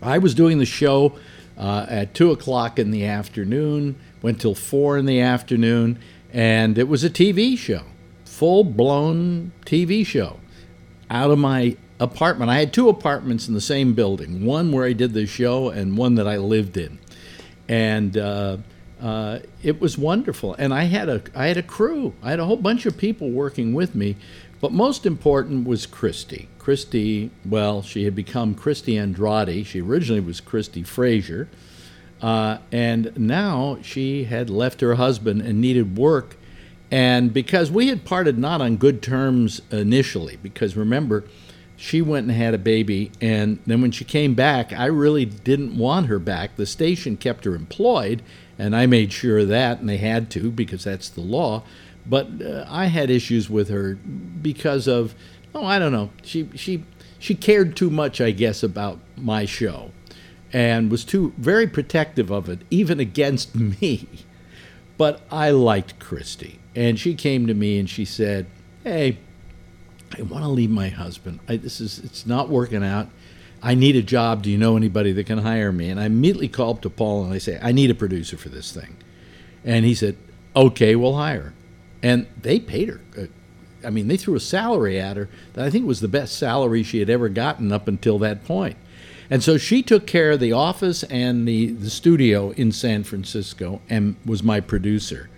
I 0.01 0.17
was 0.17 0.33
doing 0.33 0.57
the 0.57 0.65
show 0.65 1.17
uh, 1.57 1.85
at 1.89 2.13
2 2.13 2.31
o'clock 2.31 2.77
in 2.79 2.91
the 2.91 3.05
afternoon, 3.05 3.95
went 4.21 4.41
till 4.41 4.55
4 4.55 4.97
in 4.97 5.05
the 5.05 5.19
afternoon, 5.19 5.99
and 6.31 6.77
it 6.77 6.87
was 6.87 7.03
a 7.03 7.09
TV 7.09 7.57
show, 7.57 7.83
full 8.25 8.63
blown 8.63 9.51
TV 9.65 10.05
show 10.05 10.39
out 11.09 11.31
of 11.31 11.39
my 11.39 11.75
apartment. 11.99 12.51
I 12.51 12.59
had 12.59 12.73
two 12.73 12.89
apartments 12.89 13.47
in 13.47 13.53
the 13.53 13.61
same 13.61 13.93
building 13.93 14.45
one 14.45 14.71
where 14.71 14.85
I 14.85 14.93
did 14.93 15.13
the 15.13 15.25
show, 15.25 15.69
and 15.69 15.97
one 15.97 16.15
that 16.15 16.27
I 16.27 16.37
lived 16.37 16.77
in. 16.77 16.99
And 17.67 18.17
uh, 18.17 18.57
uh, 19.01 19.39
it 19.61 19.79
was 19.79 19.97
wonderful. 19.97 20.53
And 20.55 20.73
I 20.73 20.83
had 20.83 21.09
a 21.09 21.21
I 21.35 21.47
had 21.47 21.57
a 21.57 21.63
crew. 21.63 22.13
I 22.23 22.31
had 22.31 22.39
a 22.39 22.45
whole 22.45 22.57
bunch 22.57 22.85
of 22.85 22.97
people 22.97 23.29
working 23.29 23.73
with 23.73 23.95
me, 23.95 24.15
but 24.59 24.71
most 24.71 25.05
important 25.05 25.67
was 25.67 25.85
Christy. 25.85 26.49
Christy, 26.59 27.31
well, 27.45 27.81
she 27.81 28.03
had 28.05 28.15
become 28.15 28.53
Christy 28.53 28.97
Andrade. 28.97 29.65
She 29.65 29.81
originally 29.81 30.19
was 30.19 30.41
Christy 30.41 30.83
Frazier, 30.83 31.47
uh, 32.21 32.57
and 32.71 33.17
now 33.17 33.77
she 33.81 34.25
had 34.25 34.49
left 34.49 34.81
her 34.81 34.95
husband 34.95 35.41
and 35.41 35.61
needed 35.61 35.97
work. 35.97 36.35
And 36.89 37.33
because 37.33 37.69
we 37.69 37.87
had 37.89 38.05
parted 38.05 38.37
not 38.37 38.61
on 38.61 38.77
good 38.77 39.01
terms 39.01 39.61
initially, 39.71 40.37
because 40.41 40.75
remember, 40.75 41.25
she 41.77 42.01
went 42.01 42.27
and 42.27 42.35
had 42.35 42.55
a 42.55 42.57
baby, 42.57 43.11
and 43.21 43.59
then 43.67 43.81
when 43.81 43.91
she 43.91 44.03
came 44.03 44.33
back, 44.33 44.73
I 44.73 44.87
really 44.87 45.25
didn't 45.25 45.77
want 45.77 46.07
her 46.07 46.17
back. 46.17 46.55
The 46.55 46.65
station 46.65 47.17
kept 47.17 47.45
her 47.45 47.53
employed, 47.53 48.23
and 48.57 48.75
I 48.75 48.87
made 48.87 49.13
sure 49.13 49.37
of 49.37 49.47
that, 49.49 49.79
and 49.79 49.87
they 49.87 49.97
had 49.97 50.31
to 50.31 50.49
because 50.49 50.83
that's 50.83 51.07
the 51.07 51.21
law. 51.21 51.63
But 52.09 52.41
uh, 52.41 52.65
I 52.67 52.85
had 52.85 53.09
issues 53.09 53.49
with 53.49 53.69
her 53.69 53.95
because 53.95 54.87
of, 54.87 55.13
oh, 55.53 55.65
I 55.65 55.79
don't 55.79 55.91
know. 55.91 56.11
She 56.23 56.49
she 56.55 56.83
she 57.19 57.35
cared 57.35 57.75
too 57.75 57.89
much, 57.89 58.21
I 58.21 58.31
guess, 58.31 58.63
about 58.63 58.99
my 59.15 59.45
show, 59.45 59.91
and 60.53 60.89
was 60.89 61.03
too 61.03 61.33
very 61.37 61.67
protective 61.67 62.31
of 62.31 62.49
it, 62.49 62.59
even 62.69 62.99
against 62.99 63.55
me. 63.81 64.07
But 64.97 65.21
I 65.31 65.51
liked 65.51 65.99
Christy, 65.99 66.59
and 66.75 66.99
she 66.99 67.13
came 67.13 67.45
to 67.47 67.53
me 67.53 67.79
and 67.79 67.89
she 67.89 68.05
said, 68.05 68.47
"Hey, 68.83 69.17
I 70.17 70.21
want 70.21 70.43
to 70.43 70.49
leave 70.49 70.69
my 70.69 70.89
husband. 70.89 71.39
I, 71.47 71.57
this 71.57 71.81
is 71.81 71.99
it's 71.99 72.25
not 72.25 72.49
working 72.49 72.83
out. 72.83 73.09
I 73.61 73.73
need 73.73 73.95
a 73.95 74.01
job. 74.01 74.43
Do 74.43 74.51
you 74.51 74.57
know 74.57 74.77
anybody 74.77 75.11
that 75.13 75.25
can 75.25 75.39
hire 75.39 75.71
me? 75.71 75.89
And 75.89 75.99
I 75.99 76.05
immediately 76.05 76.47
called 76.47 76.77
up 76.77 76.81
to 76.83 76.89
Paul 76.89 77.25
and 77.25 77.33
I 77.33 77.39
say, 77.39 77.59
I 77.61 77.71
need 77.71 77.89
a 77.89 77.95
producer 77.95 78.37
for 78.37 78.49
this 78.49 78.71
thing. 78.71 78.95
And 79.65 79.83
he 79.83 79.95
said, 79.95 80.15
Okay, 80.55 80.95
we'll 80.95 81.15
hire. 81.15 81.53
And 82.03 82.27
they 82.41 82.59
paid 82.59 82.89
her. 82.89 83.01
Uh, 83.17 83.25
I 83.83 83.89
mean, 83.89 84.07
they 84.07 84.17
threw 84.17 84.35
a 84.35 84.39
salary 84.39 84.99
at 84.99 85.17
her 85.17 85.29
that 85.53 85.65
I 85.65 85.69
think 85.69 85.85
was 85.85 86.01
the 86.01 86.07
best 86.07 86.37
salary 86.37 86.83
she 86.83 86.99
had 86.99 87.09
ever 87.09 87.29
gotten 87.29 87.71
up 87.71 87.87
until 87.87 88.19
that 88.19 88.43
point. 88.45 88.77
And 89.29 89.43
so 89.43 89.57
she 89.57 89.83
took 89.83 90.07
care 90.07 90.31
of 90.31 90.39
the 90.39 90.53
office 90.53 91.03
and 91.03 91.47
the, 91.47 91.67
the 91.67 91.89
studio 91.89 92.51
in 92.51 92.71
San 92.71 93.03
Francisco 93.03 93.81
and 93.89 94.15
was 94.25 94.41
my 94.41 94.61
producer 94.61 95.29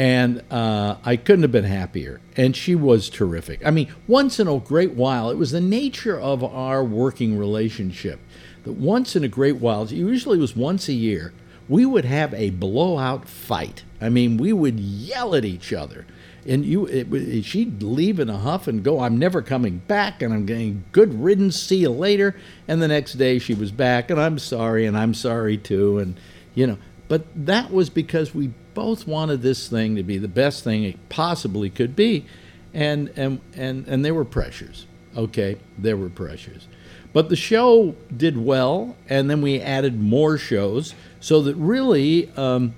and 0.00 0.42
uh, 0.50 0.96
I 1.04 1.16
couldn't 1.16 1.42
have 1.42 1.52
been 1.52 1.64
happier. 1.64 2.20
And 2.34 2.56
she 2.56 2.74
was 2.74 3.10
terrific. 3.10 3.64
I 3.66 3.70
mean, 3.70 3.92
once 4.06 4.40
in 4.40 4.48
a 4.48 4.58
great 4.58 4.92
while, 4.92 5.30
it 5.30 5.36
was 5.36 5.50
the 5.50 5.60
nature 5.60 6.18
of 6.18 6.42
our 6.42 6.82
working 6.82 7.36
relationship 7.36 8.20
that 8.64 8.72
once 8.72 9.16
in 9.16 9.24
a 9.24 9.28
great 9.28 9.56
while, 9.56 9.86
usually 9.86 10.38
it 10.38 10.40
was 10.40 10.56
once 10.56 10.88
a 10.88 10.94
year, 10.94 11.32
we 11.68 11.84
would 11.84 12.04
have 12.04 12.32
a 12.34 12.48
blowout 12.48 13.28
fight. 13.28 13.84
I 14.00 14.08
mean, 14.08 14.36
we 14.36 14.52
would 14.52 14.80
yell 14.80 15.34
at 15.34 15.44
each 15.44 15.72
other. 15.72 16.06
And 16.46 16.64
you, 16.64 16.86
it, 16.86 17.44
she'd 17.44 17.82
leave 17.82 18.18
in 18.18 18.30
a 18.30 18.38
huff 18.38 18.66
and 18.66 18.82
go, 18.82 19.00
I'm 19.00 19.18
never 19.18 19.42
coming 19.42 19.78
back, 19.86 20.22
and 20.22 20.32
I'm 20.32 20.46
getting 20.46 20.84
good 20.90 21.22
riddance, 21.22 21.60
see 21.60 21.76
you 21.78 21.90
later. 21.90 22.34
And 22.66 22.80
the 22.80 22.88
next 22.88 23.14
day 23.14 23.38
she 23.38 23.52
was 23.52 23.70
back, 23.70 24.10
and 24.10 24.18
I'm 24.18 24.38
sorry, 24.38 24.86
and 24.86 24.96
I'm 24.96 25.12
sorry 25.12 25.58
too. 25.58 25.98
And, 25.98 26.18
you 26.54 26.66
know, 26.66 26.78
but 27.08 27.26
that 27.34 27.70
was 27.70 27.90
because 27.90 28.34
we 28.34 28.52
both 28.72 29.06
wanted 29.06 29.42
this 29.42 29.68
thing 29.68 29.96
to 29.96 30.02
be 30.02 30.16
the 30.16 30.28
best 30.28 30.64
thing 30.64 30.84
it 30.84 31.08
possibly 31.08 31.68
could 31.68 31.96
be, 31.96 32.24
and 32.72 33.08
and 33.16 33.40
and 33.54 33.86
and 33.88 34.04
there 34.04 34.14
were 34.14 34.24
pressures. 34.24 34.86
Okay, 35.16 35.58
there 35.76 35.96
were 35.96 36.08
pressures, 36.08 36.68
but 37.12 37.28
the 37.28 37.36
show 37.36 37.96
did 38.16 38.38
well, 38.38 38.96
and 39.08 39.28
then 39.28 39.42
we 39.42 39.60
added 39.60 40.00
more 40.00 40.38
shows, 40.38 40.94
so 41.18 41.42
that 41.42 41.56
really. 41.56 42.30
Um, 42.36 42.74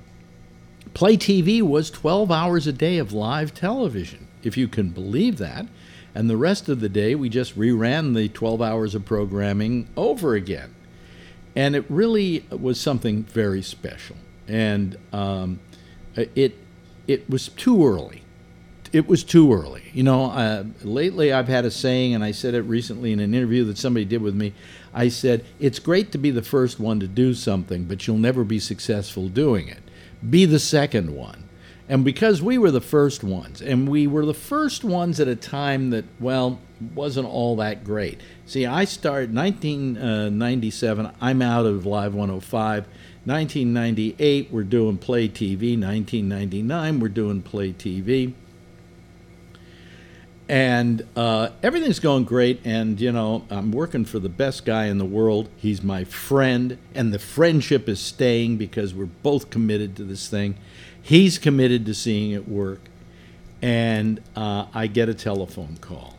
Play 0.94 1.16
TV 1.16 1.62
was 1.62 1.90
12 1.90 2.30
hours 2.30 2.66
a 2.66 2.72
day 2.72 2.98
of 2.98 3.12
live 3.12 3.54
television, 3.54 4.28
if 4.42 4.56
you 4.56 4.68
can 4.68 4.90
believe 4.90 5.38
that. 5.38 5.66
And 6.14 6.28
the 6.28 6.36
rest 6.36 6.68
of 6.68 6.80
the 6.80 6.90
day, 6.90 7.14
we 7.14 7.30
just 7.30 7.58
reran 7.58 8.14
the 8.14 8.28
12 8.28 8.60
hours 8.60 8.94
of 8.94 9.04
programming 9.04 9.88
over 9.96 10.34
again. 10.34 10.74
And 11.56 11.74
it 11.74 11.84
really 11.88 12.44
was 12.50 12.78
something 12.78 13.22
very 13.24 13.62
special. 13.62 14.16
And 14.46 14.98
um, 15.12 15.60
it 16.14 16.58
it 17.06 17.28
was 17.28 17.48
too 17.48 17.86
early. 17.86 18.22
It 18.92 19.08
was 19.08 19.24
too 19.24 19.52
early. 19.52 19.90
You 19.94 20.02
know, 20.02 20.26
uh, 20.26 20.64
lately 20.82 21.32
I've 21.32 21.48
had 21.48 21.64
a 21.64 21.70
saying, 21.70 22.14
and 22.14 22.22
I 22.22 22.30
said 22.32 22.54
it 22.54 22.62
recently 22.62 23.12
in 23.12 23.20
an 23.20 23.34
interview 23.34 23.64
that 23.64 23.78
somebody 23.78 24.04
did 24.04 24.20
with 24.20 24.34
me. 24.34 24.52
I 24.92 25.08
said, 25.08 25.44
It's 25.58 25.78
great 25.78 26.12
to 26.12 26.18
be 26.18 26.30
the 26.30 26.42
first 26.42 26.78
one 26.78 27.00
to 27.00 27.08
do 27.08 27.32
something, 27.32 27.84
but 27.84 28.06
you'll 28.06 28.18
never 28.18 28.44
be 28.44 28.58
successful 28.58 29.28
doing 29.28 29.68
it. 29.68 29.81
Be 30.28 30.44
the 30.44 30.58
second 30.58 31.14
one. 31.14 31.44
And 31.88 32.04
because 32.04 32.40
we 32.40 32.58
were 32.58 32.70
the 32.70 32.80
first 32.80 33.24
ones, 33.24 33.60
and 33.60 33.88
we 33.88 34.06
were 34.06 34.24
the 34.24 34.34
first 34.34 34.84
ones 34.84 35.20
at 35.20 35.28
a 35.28 35.36
time 35.36 35.90
that, 35.90 36.04
well, 36.20 36.58
wasn't 36.94 37.28
all 37.28 37.56
that 37.56 37.84
great. 37.84 38.20
See, 38.46 38.66
I 38.66 38.84
started 38.84 39.34
1997, 39.34 41.06
uh, 41.06 41.12
I'm 41.20 41.42
out 41.42 41.66
of 41.66 41.84
Live 41.84 42.14
105. 42.14 42.86
1998, 43.24 44.48
we're 44.50 44.62
doing 44.62 44.98
Play 44.98 45.28
TV. 45.28 45.78
1999, 45.78 47.00
we're 47.00 47.08
doing 47.08 47.42
Play 47.42 47.72
TV. 47.72 48.34
And 50.52 51.06
uh, 51.16 51.48
everything's 51.62 51.98
going 51.98 52.24
great. 52.24 52.60
And, 52.66 53.00
you 53.00 53.10
know, 53.10 53.46
I'm 53.48 53.72
working 53.72 54.04
for 54.04 54.18
the 54.18 54.28
best 54.28 54.66
guy 54.66 54.84
in 54.84 54.98
the 54.98 55.06
world. 55.06 55.48
He's 55.56 55.82
my 55.82 56.04
friend. 56.04 56.76
And 56.94 57.10
the 57.10 57.18
friendship 57.18 57.88
is 57.88 58.00
staying 58.00 58.58
because 58.58 58.92
we're 58.92 59.06
both 59.06 59.48
committed 59.48 59.96
to 59.96 60.04
this 60.04 60.28
thing. 60.28 60.56
He's 61.00 61.38
committed 61.38 61.86
to 61.86 61.94
seeing 61.94 62.32
it 62.32 62.46
work. 62.46 62.80
And 63.62 64.20
uh, 64.36 64.66
I 64.74 64.88
get 64.88 65.08
a 65.08 65.14
telephone 65.14 65.78
call. 65.80 66.18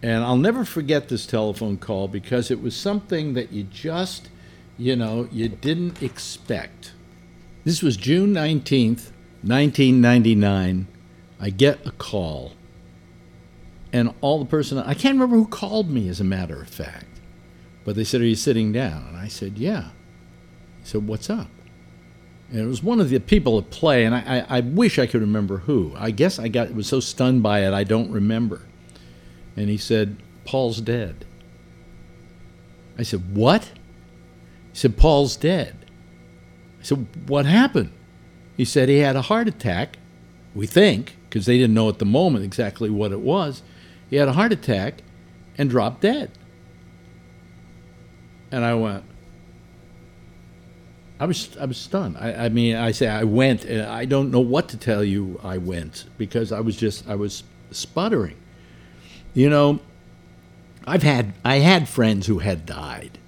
And 0.00 0.22
I'll 0.22 0.36
never 0.36 0.64
forget 0.64 1.08
this 1.08 1.26
telephone 1.26 1.78
call 1.78 2.06
because 2.06 2.48
it 2.48 2.62
was 2.62 2.76
something 2.76 3.34
that 3.34 3.50
you 3.50 3.64
just 3.64 4.28
you 4.78 4.96
know, 4.96 5.28
you 5.30 5.48
didn't 5.48 6.02
expect. 6.02 6.92
This 7.64 7.82
was 7.82 7.96
June 7.96 8.32
19th, 8.32 9.10
1999. 9.42 10.88
I 11.42 11.50
get 11.50 11.84
a 11.84 11.90
call. 11.90 12.52
And 13.92 14.14
all 14.20 14.38
the 14.38 14.46
person, 14.48 14.78
I 14.78 14.94
can't 14.94 15.16
remember 15.16 15.36
who 15.36 15.46
called 15.46 15.90
me, 15.90 16.08
as 16.08 16.20
a 16.20 16.24
matter 16.24 16.62
of 16.62 16.68
fact. 16.68 17.20
But 17.84 17.96
they 17.96 18.04
said, 18.04 18.20
Are 18.20 18.26
you 18.26 18.36
sitting 18.36 18.72
down? 18.72 19.08
And 19.08 19.16
I 19.16 19.26
said, 19.26 19.58
Yeah. 19.58 19.88
He 20.80 20.88
said, 20.88 21.06
What's 21.06 21.28
up? 21.28 21.48
And 22.50 22.60
it 22.60 22.66
was 22.66 22.82
one 22.82 23.00
of 23.00 23.10
the 23.10 23.18
people 23.18 23.58
at 23.58 23.70
play, 23.70 24.04
and 24.04 24.14
I, 24.14 24.44
I, 24.48 24.58
I 24.58 24.60
wish 24.60 24.98
I 24.98 25.06
could 25.06 25.20
remember 25.20 25.58
who. 25.58 25.92
I 25.96 26.12
guess 26.12 26.38
I 26.38 26.48
got 26.48 26.72
was 26.74 26.86
so 26.86 27.00
stunned 27.00 27.42
by 27.42 27.66
it, 27.66 27.74
I 27.74 27.82
don't 27.82 28.12
remember. 28.12 28.62
And 29.56 29.68
he 29.68 29.78
said, 29.78 30.16
Paul's 30.44 30.80
dead. 30.80 31.26
I 32.96 33.02
said, 33.02 33.34
What? 33.34 33.64
He 34.70 34.78
said, 34.78 34.96
Paul's 34.96 35.36
dead. 35.36 35.86
I 36.80 36.84
said, 36.84 37.06
What 37.26 37.46
happened? 37.46 37.92
He 38.56 38.64
said 38.64 38.88
he 38.88 38.98
had 38.98 39.16
a 39.16 39.22
heart 39.22 39.48
attack, 39.48 39.98
we 40.54 40.66
think, 40.66 41.16
because 41.32 41.46
they 41.46 41.56
didn't 41.56 41.72
know 41.72 41.88
at 41.88 41.98
the 41.98 42.04
moment 42.04 42.44
exactly 42.44 42.90
what 42.90 43.10
it 43.10 43.20
was. 43.20 43.62
He 44.10 44.16
had 44.16 44.28
a 44.28 44.34
heart 44.34 44.52
attack 44.52 45.02
and 45.56 45.70
dropped 45.70 46.02
dead. 46.02 46.30
And 48.50 48.62
I 48.66 48.74
went, 48.74 49.02
I 51.18 51.24
was 51.24 51.56
I 51.56 51.64
was 51.64 51.78
stunned. 51.78 52.18
I, 52.18 52.34
I 52.34 52.48
mean, 52.50 52.76
I 52.76 52.90
say 52.90 53.08
I 53.08 53.24
went. 53.24 53.64
I 53.64 54.04
don't 54.04 54.30
know 54.30 54.40
what 54.40 54.68
to 54.70 54.76
tell 54.76 55.02
you. 55.02 55.40
I 55.42 55.56
went 55.56 56.04
because 56.18 56.52
I 56.52 56.60
was 56.60 56.76
just 56.76 57.08
I 57.08 57.14
was 57.14 57.44
sputtering. 57.70 58.36
You 59.32 59.48
know, 59.48 59.80
I've 60.86 61.02
had 61.02 61.32
I 61.46 61.60
had 61.60 61.88
friends 61.88 62.26
who 62.26 62.40
had 62.40 62.66
died, 62.66 63.18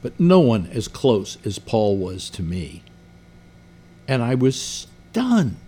but 0.00 0.18
no 0.18 0.40
one 0.40 0.68
as 0.68 0.88
close 0.88 1.36
as 1.44 1.58
Paul 1.58 1.98
was 1.98 2.30
to 2.30 2.42
me. 2.42 2.82
And 4.08 4.22
I 4.22 4.34
was 4.34 4.58
stunned. 4.58 5.65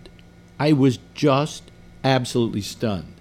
I 0.59 0.73
was 0.73 0.99
just 1.13 1.71
absolutely 2.03 2.61
stunned. 2.61 3.15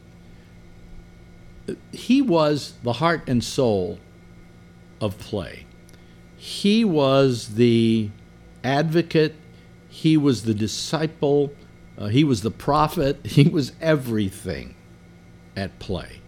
He 1.93 2.21
was 2.21 2.75
the 2.83 2.95
heart 2.95 3.29
and 3.29 3.45
soul 3.45 4.01
of 5.01 5.19
play. 5.19 5.67
He 6.37 6.85
was 6.85 7.55
the 7.55 8.11
advocate, 8.65 9.35
he 9.89 10.17
was 10.17 10.45
the 10.45 10.55
disciple, 10.55 11.53
uh, 11.97 12.07
he 12.07 12.25
was 12.25 12.43
the 12.43 12.51
prophet, 12.51 13.19
he 13.27 13.49
was 13.49 13.73
everything 13.81 14.75
at 15.57 15.79
play. 15.79 16.21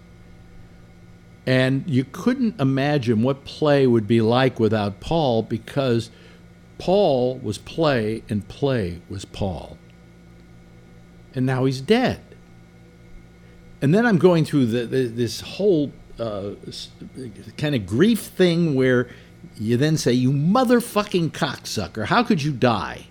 And 1.46 1.88
you 1.88 2.04
couldn't 2.04 2.60
imagine 2.60 3.22
what 3.22 3.44
play 3.44 3.86
would 3.86 4.06
be 4.06 4.20
like 4.20 4.60
without 4.60 5.00
Paul 5.00 5.42
because 5.42 6.10
Paul 6.78 7.38
was 7.38 7.58
play 7.58 8.22
and 8.28 8.46
play 8.46 9.00
was 9.08 9.24
Paul. 9.24 9.78
And 11.34 11.46
now 11.46 11.64
he's 11.64 11.80
dead. 11.80 12.20
And 13.82 13.94
then 13.94 14.04
I'm 14.04 14.18
going 14.18 14.44
through 14.44 14.66
the, 14.66 14.86
the, 14.86 15.06
this 15.06 15.40
whole 15.40 15.92
uh, 16.18 16.50
kind 17.56 17.74
of 17.74 17.86
grief 17.86 18.20
thing 18.20 18.74
where 18.74 19.08
you 19.56 19.76
then 19.76 19.96
say, 19.96 20.12
You 20.12 20.32
motherfucking 20.32 21.30
cocksucker, 21.30 22.06
how 22.06 22.22
could 22.22 22.42
you 22.42 22.52
die? 22.52 23.06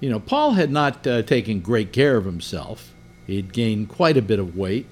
You 0.00 0.10
know, 0.10 0.20
Paul 0.20 0.52
had 0.52 0.70
not 0.70 1.06
uh, 1.06 1.22
taken 1.22 1.60
great 1.60 1.92
care 1.92 2.16
of 2.16 2.24
himself. 2.24 2.94
He'd 3.26 3.52
gained 3.52 3.88
quite 3.88 4.16
a 4.16 4.22
bit 4.22 4.38
of 4.38 4.56
weight. 4.56 4.86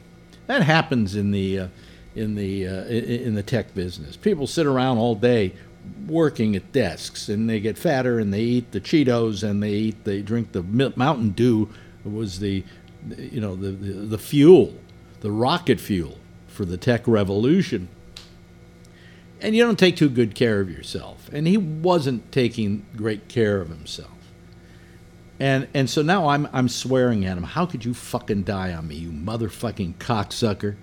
That 0.46 0.62
happens 0.62 1.14
in 1.14 1.30
the 1.30 1.58
uh, 1.58 1.68
in 2.14 2.34
the 2.34 2.66
uh, 2.66 2.84
in 2.84 3.34
the 3.34 3.42
tech 3.42 3.74
business. 3.74 4.16
People 4.16 4.46
sit 4.46 4.66
around 4.66 4.98
all 4.98 5.14
day 5.14 5.54
working 6.06 6.56
at 6.56 6.72
desks, 6.72 7.28
and 7.28 7.48
they 7.48 7.60
get 7.60 7.78
fatter, 7.78 8.18
and 8.18 8.32
they 8.32 8.42
eat 8.42 8.72
the 8.72 8.80
Cheetos, 8.80 9.42
and 9.42 9.62
they 9.62 9.72
eat 9.72 10.04
they 10.04 10.22
drink 10.22 10.52
the 10.52 10.62
Mountain 10.62 11.30
Dew. 11.30 11.68
Was 12.04 12.38
the 12.38 12.62
you 13.16 13.40
know 13.40 13.56
the, 13.56 13.70
the, 13.70 13.92
the 13.92 14.18
fuel, 14.18 14.74
the 15.20 15.30
rocket 15.30 15.80
fuel 15.80 16.18
for 16.46 16.64
the 16.64 16.76
tech 16.76 17.06
revolution. 17.06 17.88
And 19.40 19.54
you 19.54 19.62
don't 19.64 19.78
take 19.78 19.96
too 19.96 20.08
good 20.08 20.34
care 20.34 20.60
of 20.60 20.70
yourself. 20.70 21.28
And 21.30 21.46
he 21.46 21.58
wasn't 21.58 22.32
taking 22.32 22.86
great 22.96 23.28
care 23.28 23.60
of 23.60 23.68
himself. 23.68 24.10
And 25.38 25.68
and 25.74 25.90
so 25.90 26.00
now 26.00 26.28
I'm 26.28 26.48
I'm 26.52 26.68
swearing 26.68 27.26
at 27.26 27.36
him. 27.36 27.44
How 27.44 27.66
could 27.66 27.84
you 27.84 27.92
fucking 27.92 28.44
die 28.44 28.72
on 28.72 28.88
me, 28.88 28.96
you 28.96 29.10
motherfucking 29.10 29.96
cocksucker? 29.96 30.76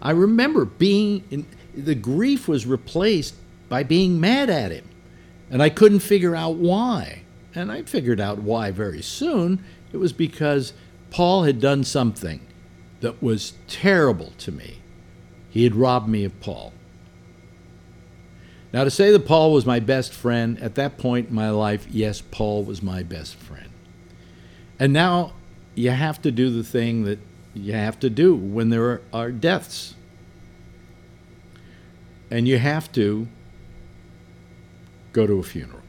I 0.00 0.10
remember 0.10 0.64
being 0.64 1.24
in 1.30 1.46
the 1.74 1.94
grief 1.94 2.48
was 2.48 2.66
replaced 2.66 3.36
by 3.72 3.82
being 3.82 4.20
mad 4.20 4.50
at 4.50 4.70
him. 4.70 4.86
And 5.50 5.62
I 5.62 5.70
couldn't 5.70 6.00
figure 6.00 6.36
out 6.36 6.56
why. 6.56 7.22
And 7.54 7.72
I 7.72 7.80
figured 7.80 8.20
out 8.20 8.36
why 8.36 8.70
very 8.70 9.00
soon. 9.00 9.64
It 9.94 9.96
was 9.96 10.12
because 10.12 10.74
Paul 11.10 11.44
had 11.44 11.58
done 11.58 11.82
something 11.82 12.46
that 13.00 13.22
was 13.22 13.54
terrible 13.68 14.34
to 14.40 14.52
me. 14.52 14.80
He 15.48 15.64
had 15.64 15.74
robbed 15.74 16.06
me 16.06 16.22
of 16.22 16.38
Paul. 16.38 16.74
Now, 18.74 18.84
to 18.84 18.90
say 18.90 19.10
that 19.10 19.24
Paul 19.24 19.54
was 19.54 19.64
my 19.64 19.80
best 19.80 20.12
friend, 20.12 20.60
at 20.60 20.74
that 20.74 20.98
point 20.98 21.30
in 21.30 21.34
my 21.34 21.48
life, 21.48 21.86
yes, 21.90 22.20
Paul 22.20 22.64
was 22.64 22.82
my 22.82 23.02
best 23.02 23.36
friend. 23.36 23.70
And 24.78 24.92
now 24.92 25.32
you 25.74 25.92
have 25.92 26.20
to 26.20 26.30
do 26.30 26.50
the 26.50 26.62
thing 26.62 27.04
that 27.04 27.20
you 27.54 27.72
have 27.72 27.98
to 28.00 28.10
do 28.10 28.34
when 28.34 28.68
there 28.68 29.00
are, 29.14 29.32
deaths. 29.32 29.94
And 32.30 32.46
you 32.46 32.58
have 32.58 32.92
to 32.92 33.28
go 35.12 35.26
to 35.26 35.38
a 35.38 35.42
funeral. 35.42 35.80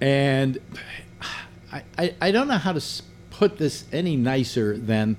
And 0.00 0.58
I, 1.72 1.82
I, 1.96 2.14
I 2.20 2.30
don't 2.30 2.48
know 2.48 2.58
how 2.58 2.72
to 2.72 3.02
put 3.30 3.58
this 3.58 3.84
any 3.92 4.16
nicer 4.16 4.76
than 4.76 5.16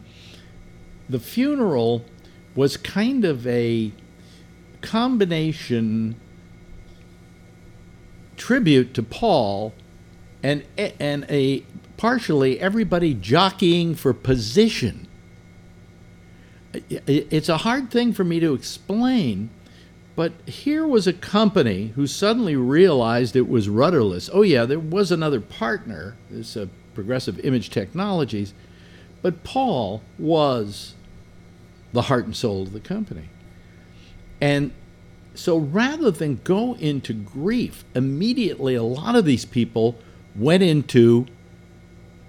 the 1.10 1.20
funeral 1.20 2.06
was 2.56 2.78
kind 2.78 3.26
of 3.26 3.46
a 3.48 3.92
combination 4.82 6.16
tribute 8.38 8.94
to 8.94 9.04
Paul 9.04 9.74
and 10.42 10.64
and 10.78 11.26
a 11.30 11.64
partially 11.98 12.60
everybody 12.60 13.14
jockeying 13.14 13.96
for 13.96 14.14
position. 14.14 15.08
It's 16.90 17.50
a 17.50 17.58
hard 17.58 17.92
thing 17.92 18.14
for 18.14 18.24
me 18.24 18.40
to 18.40 18.54
explain, 18.54 19.50
but 20.20 20.34
here 20.46 20.86
was 20.86 21.08
a 21.08 21.14
company 21.14 21.94
who 21.96 22.06
suddenly 22.06 22.54
realized 22.54 23.38
it 23.38 23.48
was 23.48 23.70
rudderless. 23.70 24.30
Oh 24.34 24.42
yeah, 24.42 24.66
there 24.66 24.78
was 24.78 25.14
another 25.14 25.40
partner, 25.40 26.18
this 26.30 26.58
uh, 26.58 26.66
Progressive 26.94 27.40
Image 27.40 27.70
Technologies, 27.70 28.54
but 29.22 29.46
Paul 29.46 30.02
was 30.18 30.94
the 31.94 32.02
heart 32.02 32.26
and 32.26 32.36
soul 32.36 32.64
of 32.64 32.74
the 32.74 32.82
company. 32.82 33.30
And 34.42 34.74
so 35.36 35.58
rather 35.58 36.12
than 36.12 36.42
go 36.44 36.74
into 36.76 37.14
grief, 37.14 37.86
immediately 37.96 38.76
a 38.76 38.84
lot 38.84 39.16
of 39.16 39.24
these 39.24 39.46
people 39.46 39.98
went 40.36 40.64
into 40.64 41.28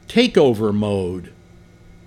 takeover 0.06 0.72
mode. 0.72 1.32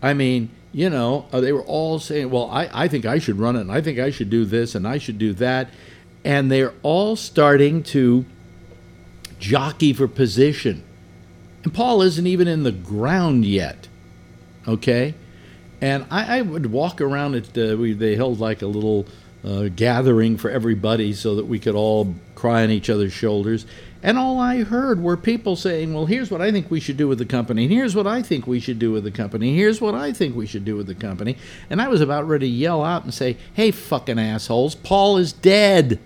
I 0.02 0.14
mean, 0.14 0.50
you 0.74 0.90
know, 0.90 1.28
uh, 1.32 1.40
they 1.40 1.54
were 1.54 1.64
all 1.64 2.00
saying, 2.00 2.32
well, 2.32 2.50
I, 2.50 2.70
I 2.74 2.88
think 2.88 3.06
I 3.06 3.20
should 3.20 3.40
run 3.40 3.56
it, 3.56 3.62
and 3.62 3.72
I 3.72 3.80
think 3.80 4.00
I 4.00 4.10
should 4.10 4.30
do 4.30 4.44
this, 4.44 4.74
and 4.74 4.88
I 4.88 4.98
should 4.98 5.20
do 5.20 5.32
that. 5.34 5.70
And 6.26 6.52
they're 6.52 6.74
all 6.82 7.16
starting 7.16 7.84
to 7.84 8.26
jockey 9.40 9.94
for 9.94 10.08
position. 10.08 10.84
And 11.64 11.74
Paul 11.74 12.02
isn't 12.02 12.26
even 12.26 12.48
in 12.48 12.64
the 12.64 12.72
ground 12.72 13.46
yet. 13.46 13.88
Okay? 14.68 15.14
And 15.80 16.06
I, 16.10 16.40
I 16.40 16.42
would 16.42 16.68
walk 16.68 17.02
around 17.02 17.36
it. 17.36 17.58
Uh, 17.58 17.78
we, 17.78 17.94
they 17.94 18.16
held 18.16 18.40
like 18.40 18.62
a 18.62 18.68
little 18.68 19.06
uh, 19.44 19.68
gathering 19.76 20.38
for 20.38 20.50
everybody 20.50 21.14
so 21.14 21.36
that 21.36 21.46
we 21.46 21.60
could 21.60 21.76
all 21.76 22.16
cry 22.36 22.64
on 22.64 22.72
each 22.72 22.90
other's 22.90 23.14
shoulders. 23.14 23.66
And 24.06 24.18
all 24.18 24.38
I 24.38 24.64
heard 24.64 25.02
were 25.02 25.16
people 25.16 25.56
saying, 25.56 25.94
well, 25.94 26.08
here's 26.08 26.30
what 26.30 26.42
I 26.42 26.52
think 26.52 26.70
we 26.70 26.82
should 26.82 26.98
do 26.98 27.08
with 27.08 27.20
the 27.20 27.26
company. 27.26 27.70
Here's 27.70 27.96
what 27.96 28.06
I 28.06 28.22
think 28.22 28.46
we 28.46 28.60
should 28.60 28.78
do 28.78 28.92
with 28.92 29.06
the 29.06 29.12
company. 29.12 29.56
Here's 29.56 29.80
what 29.80 29.96
I 29.96 30.12
think 30.12 30.36
we 30.36 30.46
should 30.46 30.66
do 30.66 30.76
with 30.76 30.88
the 30.88 30.96
company. 30.96 31.38
And 31.70 31.82
I 31.82 31.88
was 31.88 32.02
about 32.02 32.28
ready 32.28 32.50
to 32.50 32.54
yell 32.54 32.84
out 32.84 33.06
and 33.06 33.14
say, 33.14 33.38
hey, 33.54 33.72
fucking 33.72 34.20
assholes, 34.20 34.76
Paul 34.76 35.18
is 35.18 35.32
dead. 35.32 36.02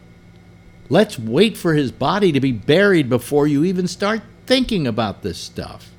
Let's 0.90 1.18
wait 1.18 1.58
for 1.58 1.74
his 1.74 1.92
body 1.92 2.32
to 2.32 2.40
be 2.40 2.52
buried 2.52 3.10
before 3.10 3.48
you 3.48 3.64
even 3.64 3.88
start 3.88 4.22
thinking 4.46 4.86
about 4.86 5.24
this 5.24 5.40
stuff. 5.40 5.90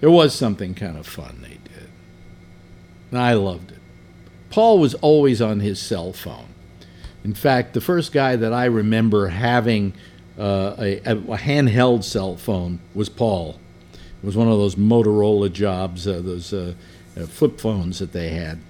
There 0.00 0.10
was 0.10 0.34
something 0.34 0.74
kind 0.74 0.98
of 0.98 1.06
fun 1.06 1.38
they 1.40 1.58
did. 1.64 1.88
And 3.10 3.18
I 3.18 3.32
loved 3.32 3.72
it. 3.72 3.78
Paul 4.50 4.78
was 4.78 4.94
always 4.96 5.40
on 5.40 5.60
his 5.60 5.80
cell 5.80 6.12
phone. 6.12 6.45
In 7.26 7.34
fact, 7.34 7.74
the 7.74 7.80
first 7.80 8.12
guy 8.12 8.36
that 8.36 8.52
I 8.52 8.66
remember 8.66 9.26
having 9.26 9.94
uh, 10.38 10.76
a, 10.78 10.98
a, 10.98 11.36
handheld 11.36 12.04
cell 12.04 12.36
phone 12.36 12.78
was 12.94 13.08
Paul. 13.08 13.58
It 13.92 14.24
was 14.24 14.36
one 14.36 14.46
of 14.46 14.56
those 14.58 14.76
Motorola 14.76 15.52
jobs, 15.52 16.06
uh, 16.06 16.20
those 16.22 16.52
uh, 16.52 16.74
uh, 17.16 17.26
flip 17.26 17.58
phones 17.58 17.98
that 17.98 18.12
they 18.12 18.28
had, 18.28 18.60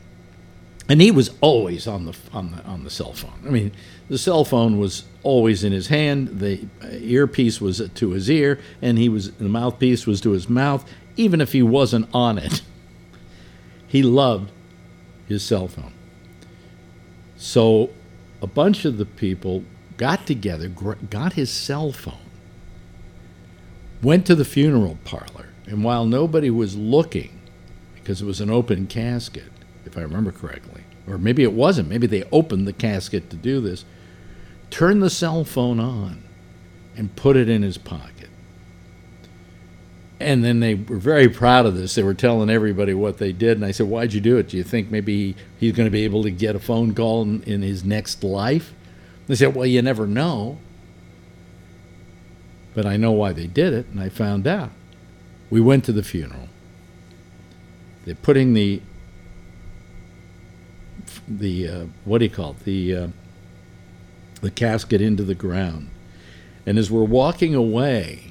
and 0.88 1.02
he 1.02 1.10
was 1.10 1.32
always 1.42 1.86
on 1.86 2.06
the 2.06 2.16
on 2.32 2.52
the 2.52 2.64
on 2.64 2.82
the 2.84 2.88
cell 2.88 3.12
phone. 3.12 3.38
I 3.44 3.50
mean, 3.50 3.72
the 4.08 4.16
cell 4.16 4.42
phone 4.42 4.78
was 4.78 5.04
always 5.22 5.62
in 5.62 5.72
his 5.72 5.88
hand. 5.88 6.40
The 6.40 6.66
earpiece 6.92 7.60
was 7.60 7.86
to 7.86 8.10
his 8.12 8.30
ear, 8.30 8.58
and 8.80 8.96
he 8.96 9.10
was 9.10 9.32
the 9.32 9.50
mouthpiece 9.50 10.06
was 10.06 10.22
to 10.22 10.30
his 10.30 10.48
mouth, 10.48 10.90
even 11.18 11.42
if 11.42 11.52
he 11.52 11.62
wasn't 11.62 12.08
on 12.14 12.38
it. 12.38 12.62
He 13.88 14.02
loved 14.02 14.50
his 15.28 15.44
cell 15.44 15.68
phone. 15.68 15.92
So 17.36 17.90
a 18.42 18.46
bunch 18.46 18.84
of 18.84 18.98
the 18.98 19.06
people 19.06 19.64
got 19.96 20.26
together, 20.26 20.68
got 20.68 21.34
his 21.34 21.50
cell 21.50 21.92
phone, 21.92 22.14
went 24.02 24.26
to 24.26 24.34
the 24.34 24.44
funeral 24.44 24.98
parlor, 25.04 25.48
and 25.66 25.82
while 25.82 26.06
nobody 26.06 26.50
was 26.50 26.76
looking, 26.76 27.40
because 27.94 28.22
it 28.22 28.26
was 28.26 28.40
an 28.40 28.50
open 28.50 28.86
casket, 28.86 29.50
if 29.84 29.96
I 29.96 30.02
remember 30.02 30.32
correctly, 30.32 30.82
or 31.06 31.18
maybe 31.18 31.42
it 31.42 31.52
wasn't, 31.52 31.88
maybe 31.88 32.06
they 32.06 32.24
opened 32.32 32.66
the 32.66 32.72
casket 32.72 33.30
to 33.30 33.36
do 33.36 33.60
this, 33.60 33.84
turned 34.70 35.02
the 35.02 35.10
cell 35.10 35.44
phone 35.44 35.80
on 35.80 36.22
and 36.96 37.14
put 37.16 37.36
it 37.36 37.48
in 37.48 37.62
his 37.62 37.78
pocket. 37.78 38.15
And 40.18 40.42
then 40.42 40.60
they 40.60 40.74
were 40.74 40.96
very 40.96 41.28
proud 41.28 41.66
of 41.66 41.76
this. 41.76 41.94
They 41.94 42.02
were 42.02 42.14
telling 42.14 42.48
everybody 42.48 42.94
what 42.94 43.18
they 43.18 43.32
did. 43.32 43.58
And 43.58 43.64
I 43.66 43.70
said, 43.70 43.86
Why'd 43.86 44.14
you 44.14 44.20
do 44.20 44.38
it? 44.38 44.48
Do 44.48 44.56
you 44.56 44.62
think 44.62 44.90
maybe 44.90 45.36
he's 45.58 45.72
going 45.72 45.86
to 45.86 45.90
be 45.90 46.04
able 46.04 46.22
to 46.22 46.30
get 46.30 46.56
a 46.56 46.58
phone 46.58 46.94
call 46.94 47.22
in, 47.22 47.42
in 47.42 47.62
his 47.62 47.84
next 47.84 48.24
life? 48.24 48.72
They 49.26 49.34
said, 49.34 49.54
Well, 49.54 49.66
you 49.66 49.82
never 49.82 50.06
know. 50.06 50.58
But 52.74 52.86
I 52.86 52.96
know 52.96 53.12
why 53.12 53.32
they 53.32 53.46
did 53.46 53.72
it, 53.72 53.86
and 53.86 54.00
I 54.00 54.10
found 54.10 54.46
out. 54.46 54.70
We 55.48 55.60
went 55.60 55.84
to 55.84 55.92
the 55.92 56.02
funeral. 56.02 56.48
They're 58.04 58.14
putting 58.14 58.52
the 58.52 58.82
the 61.26 61.68
uh, 61.68 61.84
what 62.04 62.18
do 62.18 62.24
you 62.24 62.30
call 62.30 62.50
it 62.52 62.64
the 62.64 62.96
uh, 62.96 63.08
the 64.42 64.50
casket 64.50 65.00
into 65.00 65.22
the 65.22 65.34
ground, 65.34 65.90
and 66.66 66.78
as 66.78 66.90
we're 66.90 67.04
walking 67.04 67.54
away, 67.54 68.25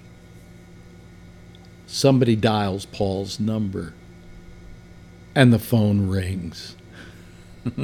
somebody 1.88 2.36
dials 2.36 2.86
Paul's 2.86 3.40
number 3.40 3.94
and 5.36 5.52
the 5.52 5.60
phone 5.60 6.08
rings. 6.08 6.76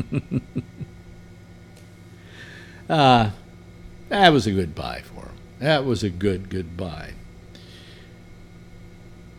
uh, 2.89 3.31
That 4.09 4.33
was 4.33 4.47
a 4.47 4.51
good 4.51 4.75
bye 4.75 5.01
for 5.03 5.27
him. 5.27 5.35
That 5.59 5.85
was 5.85 6.03
a 6.03 6.09
good, 6.09 6.49
good 6.49 6.75
bye. 6.77 7.13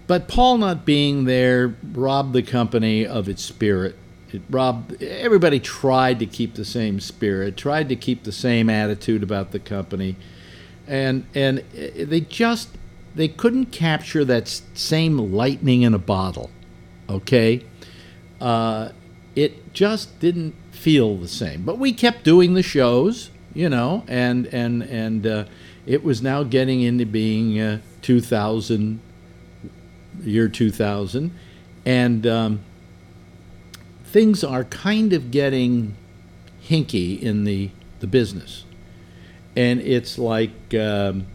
But 0.07 0.29
Paul 0.29 0.59
not 0.59 0.85
being 0.85 1.25
there 1.25 1.75
robbed 1.93 2.33
the 2.33 2.43
company 2.43 3.07
of 3.07 3.29
its 3.29 3.43
spirit. 3.43 3.97
It 4.31 4.43
robbed 4.51 5.03
everybody 5.03 5.61
tried 5.61 6.19
to 6.21 6.27
keep 6.27 6.55
the 6.55 6.65
same 6.65 7.01
spirit, 7.01 7.57
tried 7.57 7.89
to 7.89 7.97
keep 7.97 8.25
the 8.25 8.33
same 8.33 8.69
attitude 8.69 9.23
about 9.23 9.53
the 9.53 9.59
company. 9.59 10.17
And 10.87 11.27
and 11.35 11.59
they 11.59 12.21
just 12.21 12.71
they 13.15 13.29
couldn't 13.29 13.67
capture 13.67 14.25
that 14.25 14.49
same 14.75 15.19
lightning 15.19 15.83
in 15.83 15.95
a 15.95 15.99
bottle. 15.99 16.51
Okay? 17.09 17.65
Uh, 18.41 18.91
it 19.35 19.73
just 19.73 20.19
didn't 20.21 20.55
feel 20.71 21.17
the 21.17 21.29
same. 21.29 21.63
But 21.63 21.79
we 21.79 21.93
kept 21.93 22.25
doing 22.25 22.55
the 22.55 22.63
shows, 22.63 23.31
you 23.55 23.69
know, 23.69 24.05
and 24.09 24.47
and 24.47 24.83
and 24.83 25.27
uh, 25.27 25.45
it 25.87 26.03
was 26.03 26.23
now 26.23 26.43
getting 26.43 26.83
into 26.83 27.07
being 27.07 27.61
uh, 27.61 27.81
2000 28.03 29.01
year 30.25 30.49
2000, 30.49 31.33
and 31.85 32.27
um, 32.27 32.61
things 34.05 34.45
are 34.45 34.65
kind 34.65 35.13
of 35.13 35.31
getting 35.31 35.97
hinky 36.63 37.21
in 37.21 37.45
the, 37.45 37.71
the 38.01 38.07
business. 38.07 38.65
And 39.57 39.81
it's 39.81 40.19
like 40.19 40.75
um, 40.75 41.27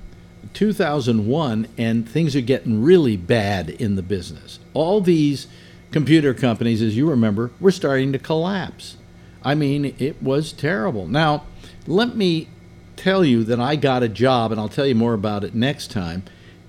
2001, 0.54 1.68
and 1.78 2.08
things 2.08 2.36
are 2.36 2.42
getting 2.42 2.82
really 2.84 3.18
bad 3.18 3.70
in 3.70 3.96
the 3.96 4.02
business. 4.02 4.60
All 4.74 5.02
these 5.02 5.48
computer 5.92 6.34
companies, 6.34 6.82
as 6.82 6.98
you 6.98 7.10
remember, 7.10 7.52
were 7.60 7.72
starting 7.72 8.12
to 8.14 8.20
collapse. 8.20 8.98
I 9.44 9.56
mean, 9.56 9.96
it 9.98 10.22
was 10.22 10.52
terrible. 10.52 11.08
Now, 11.08 11.44
let 11.86 12.16
me 12.16 12.50
tell 12.96 13.24
you 13.24 13.44
that 13.46 13.60
I 13.60 13.76
got 13.76 14.04
a 14.04 14.10
job, 14.10 14.52
and 14.52 14.60
I'll 14.60 14.70
tell 14.70 14.86
you 14.86 14.96
more 14.96 15.14
about 15.14 15.44
it 15.44 15.56
next 15.56 15.92
time, 15.92 16.24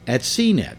at 0.06 0.20
CNET. 0.20 0.76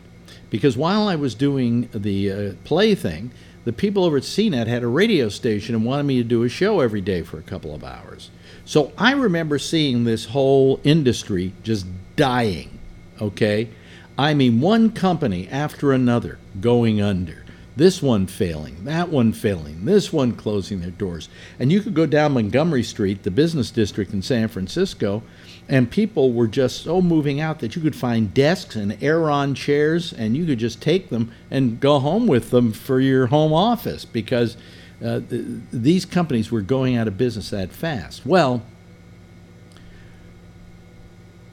Because 0.49 0.77
while 0.77 1.07
I 1.07 1.15
was 1.15 1.35
doing 1.35 1.89
the 1.93 2.31
uh, 2.31 2.53
play 2.63 2.95
thing, 2.95 3.31
the 3.65 3.73
people 3.73 4.03
over 4.03 4.17
at 4.17 4.23
CNET 4.23 4.67
had 4.67 4.83
a 4.83 4.87
radio 4.87 5.29
station 5.29 5.75
and 5.75 5.85
wanted 5.85 6.03
me 6.03 6.17
to 6.17 6.23
do 6.23 6.43
a 6.43 6.49
show 6.49 6.79
every 6.79 7.01
day 7.01 7.21
for 7.21 7.37
a 7.37 7.43
couple 7.43 7.75
of 7.75 7.83
hours. 7.83 8.31
So 8.65 8.91
I 8.97 9.11
remember 9.11 9.59
seeing 9.59 10.05
this 10.05 10.25
whole 10.25 10.79
industry 10.83 11.53
just 11.61 11.85
dying, 12.15 12.78
okay? 13.21 13.69
I 14.17 14.33
mean, 14.33 14.59
one 14.59 14.91
company 14.91 15.47
after 15.47 15.93
another 15.93 16.39
going 16.59 17.01
under. 17.01 17.45
This 17.75 18.01
one 18.01 18.27
failing, 18.27 18.83
that 18.83 19.07
one 19.07 19.31
failing, 19.31 19.85
this 19.85 20.11
one 20.11 20.33
closing 20.33 20.81
their 20.81 20.91
doors. 20.91 21.29
And 21.57 21.71
you 21.71 21.79
could 21.79 21.93
go 21.93 22.05
down 22.05 22.33
Montgomery 22.33 22.83
Street, 22.83 23.23
the 23.23 23.31
business 23.31 23.71
district 23.71 24.11
in 24.11 24.21
San 24.21 24.49
Francisco, 24.49 25.23
and 25.69 25.89
people 25.89 26.33
were 26.33 26.47
just 26.47 26.83
so 26.83 27.01
moving 27.01 27.39
out 27.39 27.59
that 27.59 27.75
you 27.75 27.81
could 27.81 27.95
find 27.95 28.33
desks 28.33 28.75
and 28.75 29.01
Aeron 29.01 29.55
chairs 29.55 30.11
and 30.11 30.35
you 30.35 30.45
could 30.45 30.59
just 30.59 30.81
take 30.81 31.09
them 31.09 31.31
and 31.49 31.79
go 31.79 31.99
home 31.99 32.27
with 32.27 32.49
them 32.49 32.73
for 32.73 32.99
your 32.99 33.27
home 33.27 33.53
office 33.53 34.03
because 34.03 34.57
uh, 35.01 35.21
th 35.29 35.45
these 35.71 36.05
companies 36.05 36.51
were 36.51 36.61
going 36.61 36.97
out 36.97 37.07
of 37.07 37.17
business 37.17 37.51
that 37.51 37.71
fast 37.71 38.25
well 38.25 38.61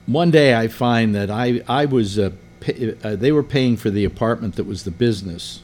one 0.06 0.30
day 0.30 0.54
I 0.54 0.68
find 0.68 1.14
that 1.14 1.30
I, 1.30 1.62
I 1.68 1.84
was 1.84 2.18
uh, 2.18 2.30
pay, 2.60 2.96
uh, 3.02 3.16
they 3.16 3.32
were 3.32 3.42
paying 3.42 3.76
for 3.76 3.90
the 3.90 4.04
apartment 4.04 4.56
that 4.56 4.64
was 4.64 4.84
the 4.84 4.90
business 4.90 5.62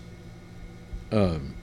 um, 1.11 1.55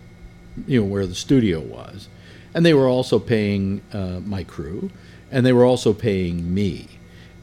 you 0.68 0.82
know 0.82 0.88
where 0.88 1.06
the 1.06 1.16
studio 1.16 1.60
was 1.60 2.08
and 2.54 2.66
they 2.66 2.74
were 2.74 2.88
also 2.88 3.20
paying 3.20 3.82
uh, 3.94 4.20
my 4.26 4.44
crew 4.44 4.90
and 5.32 5.46
they 5.46 5.54
were 5.54 5.66
also 5.66 5.94
paying 5.94 6.54
me. 6.54 6.88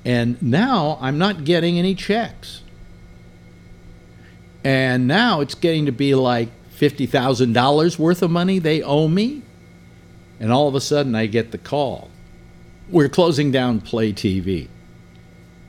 And 0.05 0.41
now 0.43 0.99
I'm 1.01 1.19
not 1.19 1.45
getting 1.45 1.79
any 1.79 1.95
checks. 1.95 2.63
And 4.65 5.07
now 5.07 5.41
it's 5.41 5.55
getting 5.55 5.87
to 5.87 5.93
be 5.93 6.15
like 6.15 6.49
$50,000 6.77 7.99
worth 7.99 8.23
of 8.23 8.31
money 8.31 8.59
they 8.59 8.83
owe 8.83 9.09
me. 9.09 9.43
And 10.41 10.53
all 10.53 10.69
of 10.69 10.75
a 10.75 10.81
sudden 10.81 11.15
I 11.15 11.27
get 11.27 11.53
the 11.53 11.59
call. 11.59 12.11
We're 12.89 13.09
closing 13.09 13.51
down 13.51 13.81
Play 13.81 14.13
TV. 14.13 14.69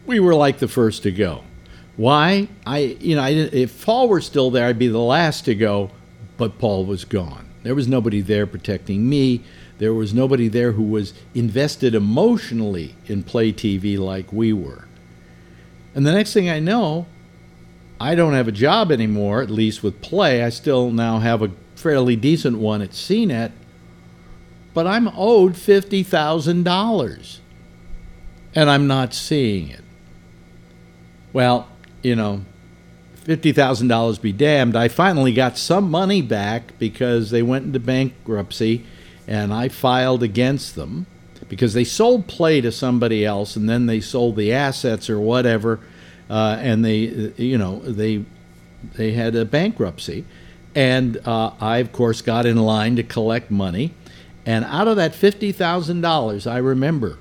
We 0.08 0.20
were 0.20 0.34
like 0.34 0.60
the 0.60 0.68
first 0.68 1.04
to 1.04 1.12
go. 1.12 1.44
Why? 1.98 2.48
I, 2.66 2.78
you 3.00 3.16
know, 3.16 3.24
I, 3.24 3.30
if 3.30 3.86
Paul 3.86 4.08
were 4.08 4.22
still 4.22 4.50
there, 4.50 4.66
I'd 4.66 4.80
be 4.80 4.88
the 4.88 5.00
last 5.00 5.46
to 5.46 5.54
go, 5.54 5.92
but 6.38 6.58
Paul 6.58 6.86
was 6.86 7.04
gone. 7.06 7.50
There 7.64 7.76
was 7.76 7.88
nobody 7.88 8.22
there 8.22 8.48
protecting 8.48 9.10
me. 9.10 9.44
There 9.80 9.94
was 9.94 10.14
nobody 10.14 10.48
there 10.48 10.72
who 10.72 10.84
was 10.84 11.14
invested 11.36 11.94
emotionally 11.94 12.96
in 13.08 13.24
Play 13.24 13.52
TV 13.52 14.00
like 14.00 14.32
we 14.32 14.54
were. 14.54 14.88
And 15.94 16.06
the 16.06 16.14
next 16.14 16.34
thing 16.34 16.50
I 16.50 16.60
know, 16.60 17.06
I 18.00 18.16
don't 18.16 18.34
have 18.34 18.48
a 18.48 18.54
job 18.54 18.92
anymore, 18.92 19.42
at 19.42 19.50
least 19.50 19.84
with 19.84 20.02
Play. 20.02 20.44
I 20.44 20.50
still 20.50 20.92
now 20.92 21.20
have 21.20 21.42
a 21.42 21.52
fairly 21.76 22.16
decent 22.16 22.60
one 22.60 22.82
at 22.82 22.92
CNET, 22.92 23.52
but 24.74 24.88
I'm 24.88 25.10
owed 25.10 25.54
$50,000 25.54 27.40
and 28.56 28.70
I'm 28.70 28.88
not 28.88 29.14
seeing 29.14 29.70
it. 29.70 29.82
Well, 31.38 31.68
you 32.02 32.16
know, 32.16 32.42
$50,000 33.26 34.22
be 34.24 34.32
damned. 34.32 34.76
I 34.76 34.88
finally 34.88 35.34
got 35.34 35.56
some 35.56 35.92
money 35.92 36.24
back 36.24 36.74
because 36.80 37.30
they 37.30 37.44
went 37.44 37.66
into 37.66 37.80
bankruptcy 37.80 38.84
and 39.28 39.54
I 39.54 39.68
filed 39.70 40.24
against 40.24 40.74
them 40.74 41.06
because 41.48 41.76
they 41.76 41.84
sold 41.84 42.26
play 42.26 42.60
to 42.62 42.72
somebody 42.72 43.24
else 43.24 43.56
and 43.56 43.70
then 43.70 43.86
they 43.86 44.02
sold 44.02 44.36
the 44.36 44.52
assets 44.52 45.12
or 45.12 45.20
whatever 45.20 45.80
uh, 46.28 46.58
and 46.60 46.84
they 46.84 46.96
you 47.38 47.60
know 47.60 47.82
they 47.82 48.26
they 48.96 49.12
had 49.12 49.36
a 49.36 49.46
bankruptcy. 49.46 50.26
And 50.74 51.18
uh, 51.24 51.52
I 51.62 51.78
of 51.78 51.92
course 51.92 52.24
got 52.24 52.48
in 52.48 52.58
line 52.58 52.96
to 52.96 53.04
collect 53.04 53.52
money. 53.52 53.94
And 54.44 54.66
out 54.66 54.88
of 54.88 54.96
that 54.96 55.12
$50,000 55.14 56.52
I 56.52 56.58
remember 56.58 57.20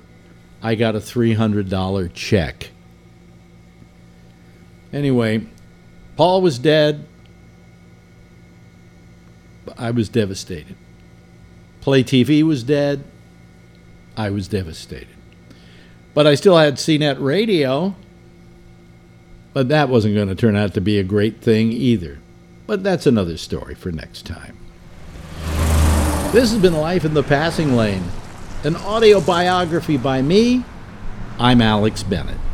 I 0.63 0.73
got 0.73 0.95
a 0.95 0.99
$300 0.99 2.13
check 2.15 2.71
anyway 4.91 5.45
Paul 6.15 6.41
was 6.41 6.59
dead 6.59 7.05
I 9.77 9.91
was 9.91 10.09
devastated 10.09 10.75
Play 11.87 12.03
TV 12.03 12.43
was 12.43 12.63
dead. 12.63 13.05
I 14.17 14.29
was 14.29 14.49
devastated. 14.49 15.15
But 16.13 16.27
I 16.27 16.35
still 16.35 16.57
had 16.57 16.73
CNET 16.75 17.15
radio. 17.21 17.95
But 19.53 19.69
that 19.69 19.87
wasn't 19.87 20.15
going 20.15 20.27
to 20.27 20.35
turn 20.35 20.57
out 20.57 20.73
to 20.73 20.81
be 20.81 20.99
a 20.99 21.03
great 21.05 21.39
thing 21.39 21.71
either. 21.71 22.19
But 22.65 22.83
that's 22.83 23.05
another 23.07 23.37
story 23.37 23.73
for 23.73 23.89
next 23.89 24.25
time. 24.25 24.57
This 26.33 26.51
has 26.51 26.57
been 26.57 26.73
Life 26.73 27.05
in 27.05 27.13
the 27.13 27.23
Passing 27.23 27.77
Lane, 27.77 28.03
an 28.65 28.75
audio 28.75 29.21
biography 29.21 29.95
by 29.95 30.21
me. 30.21 30.65
I'm 31.39 31.61
Alex 31.61 32.03
Bennett. 32.03 32.46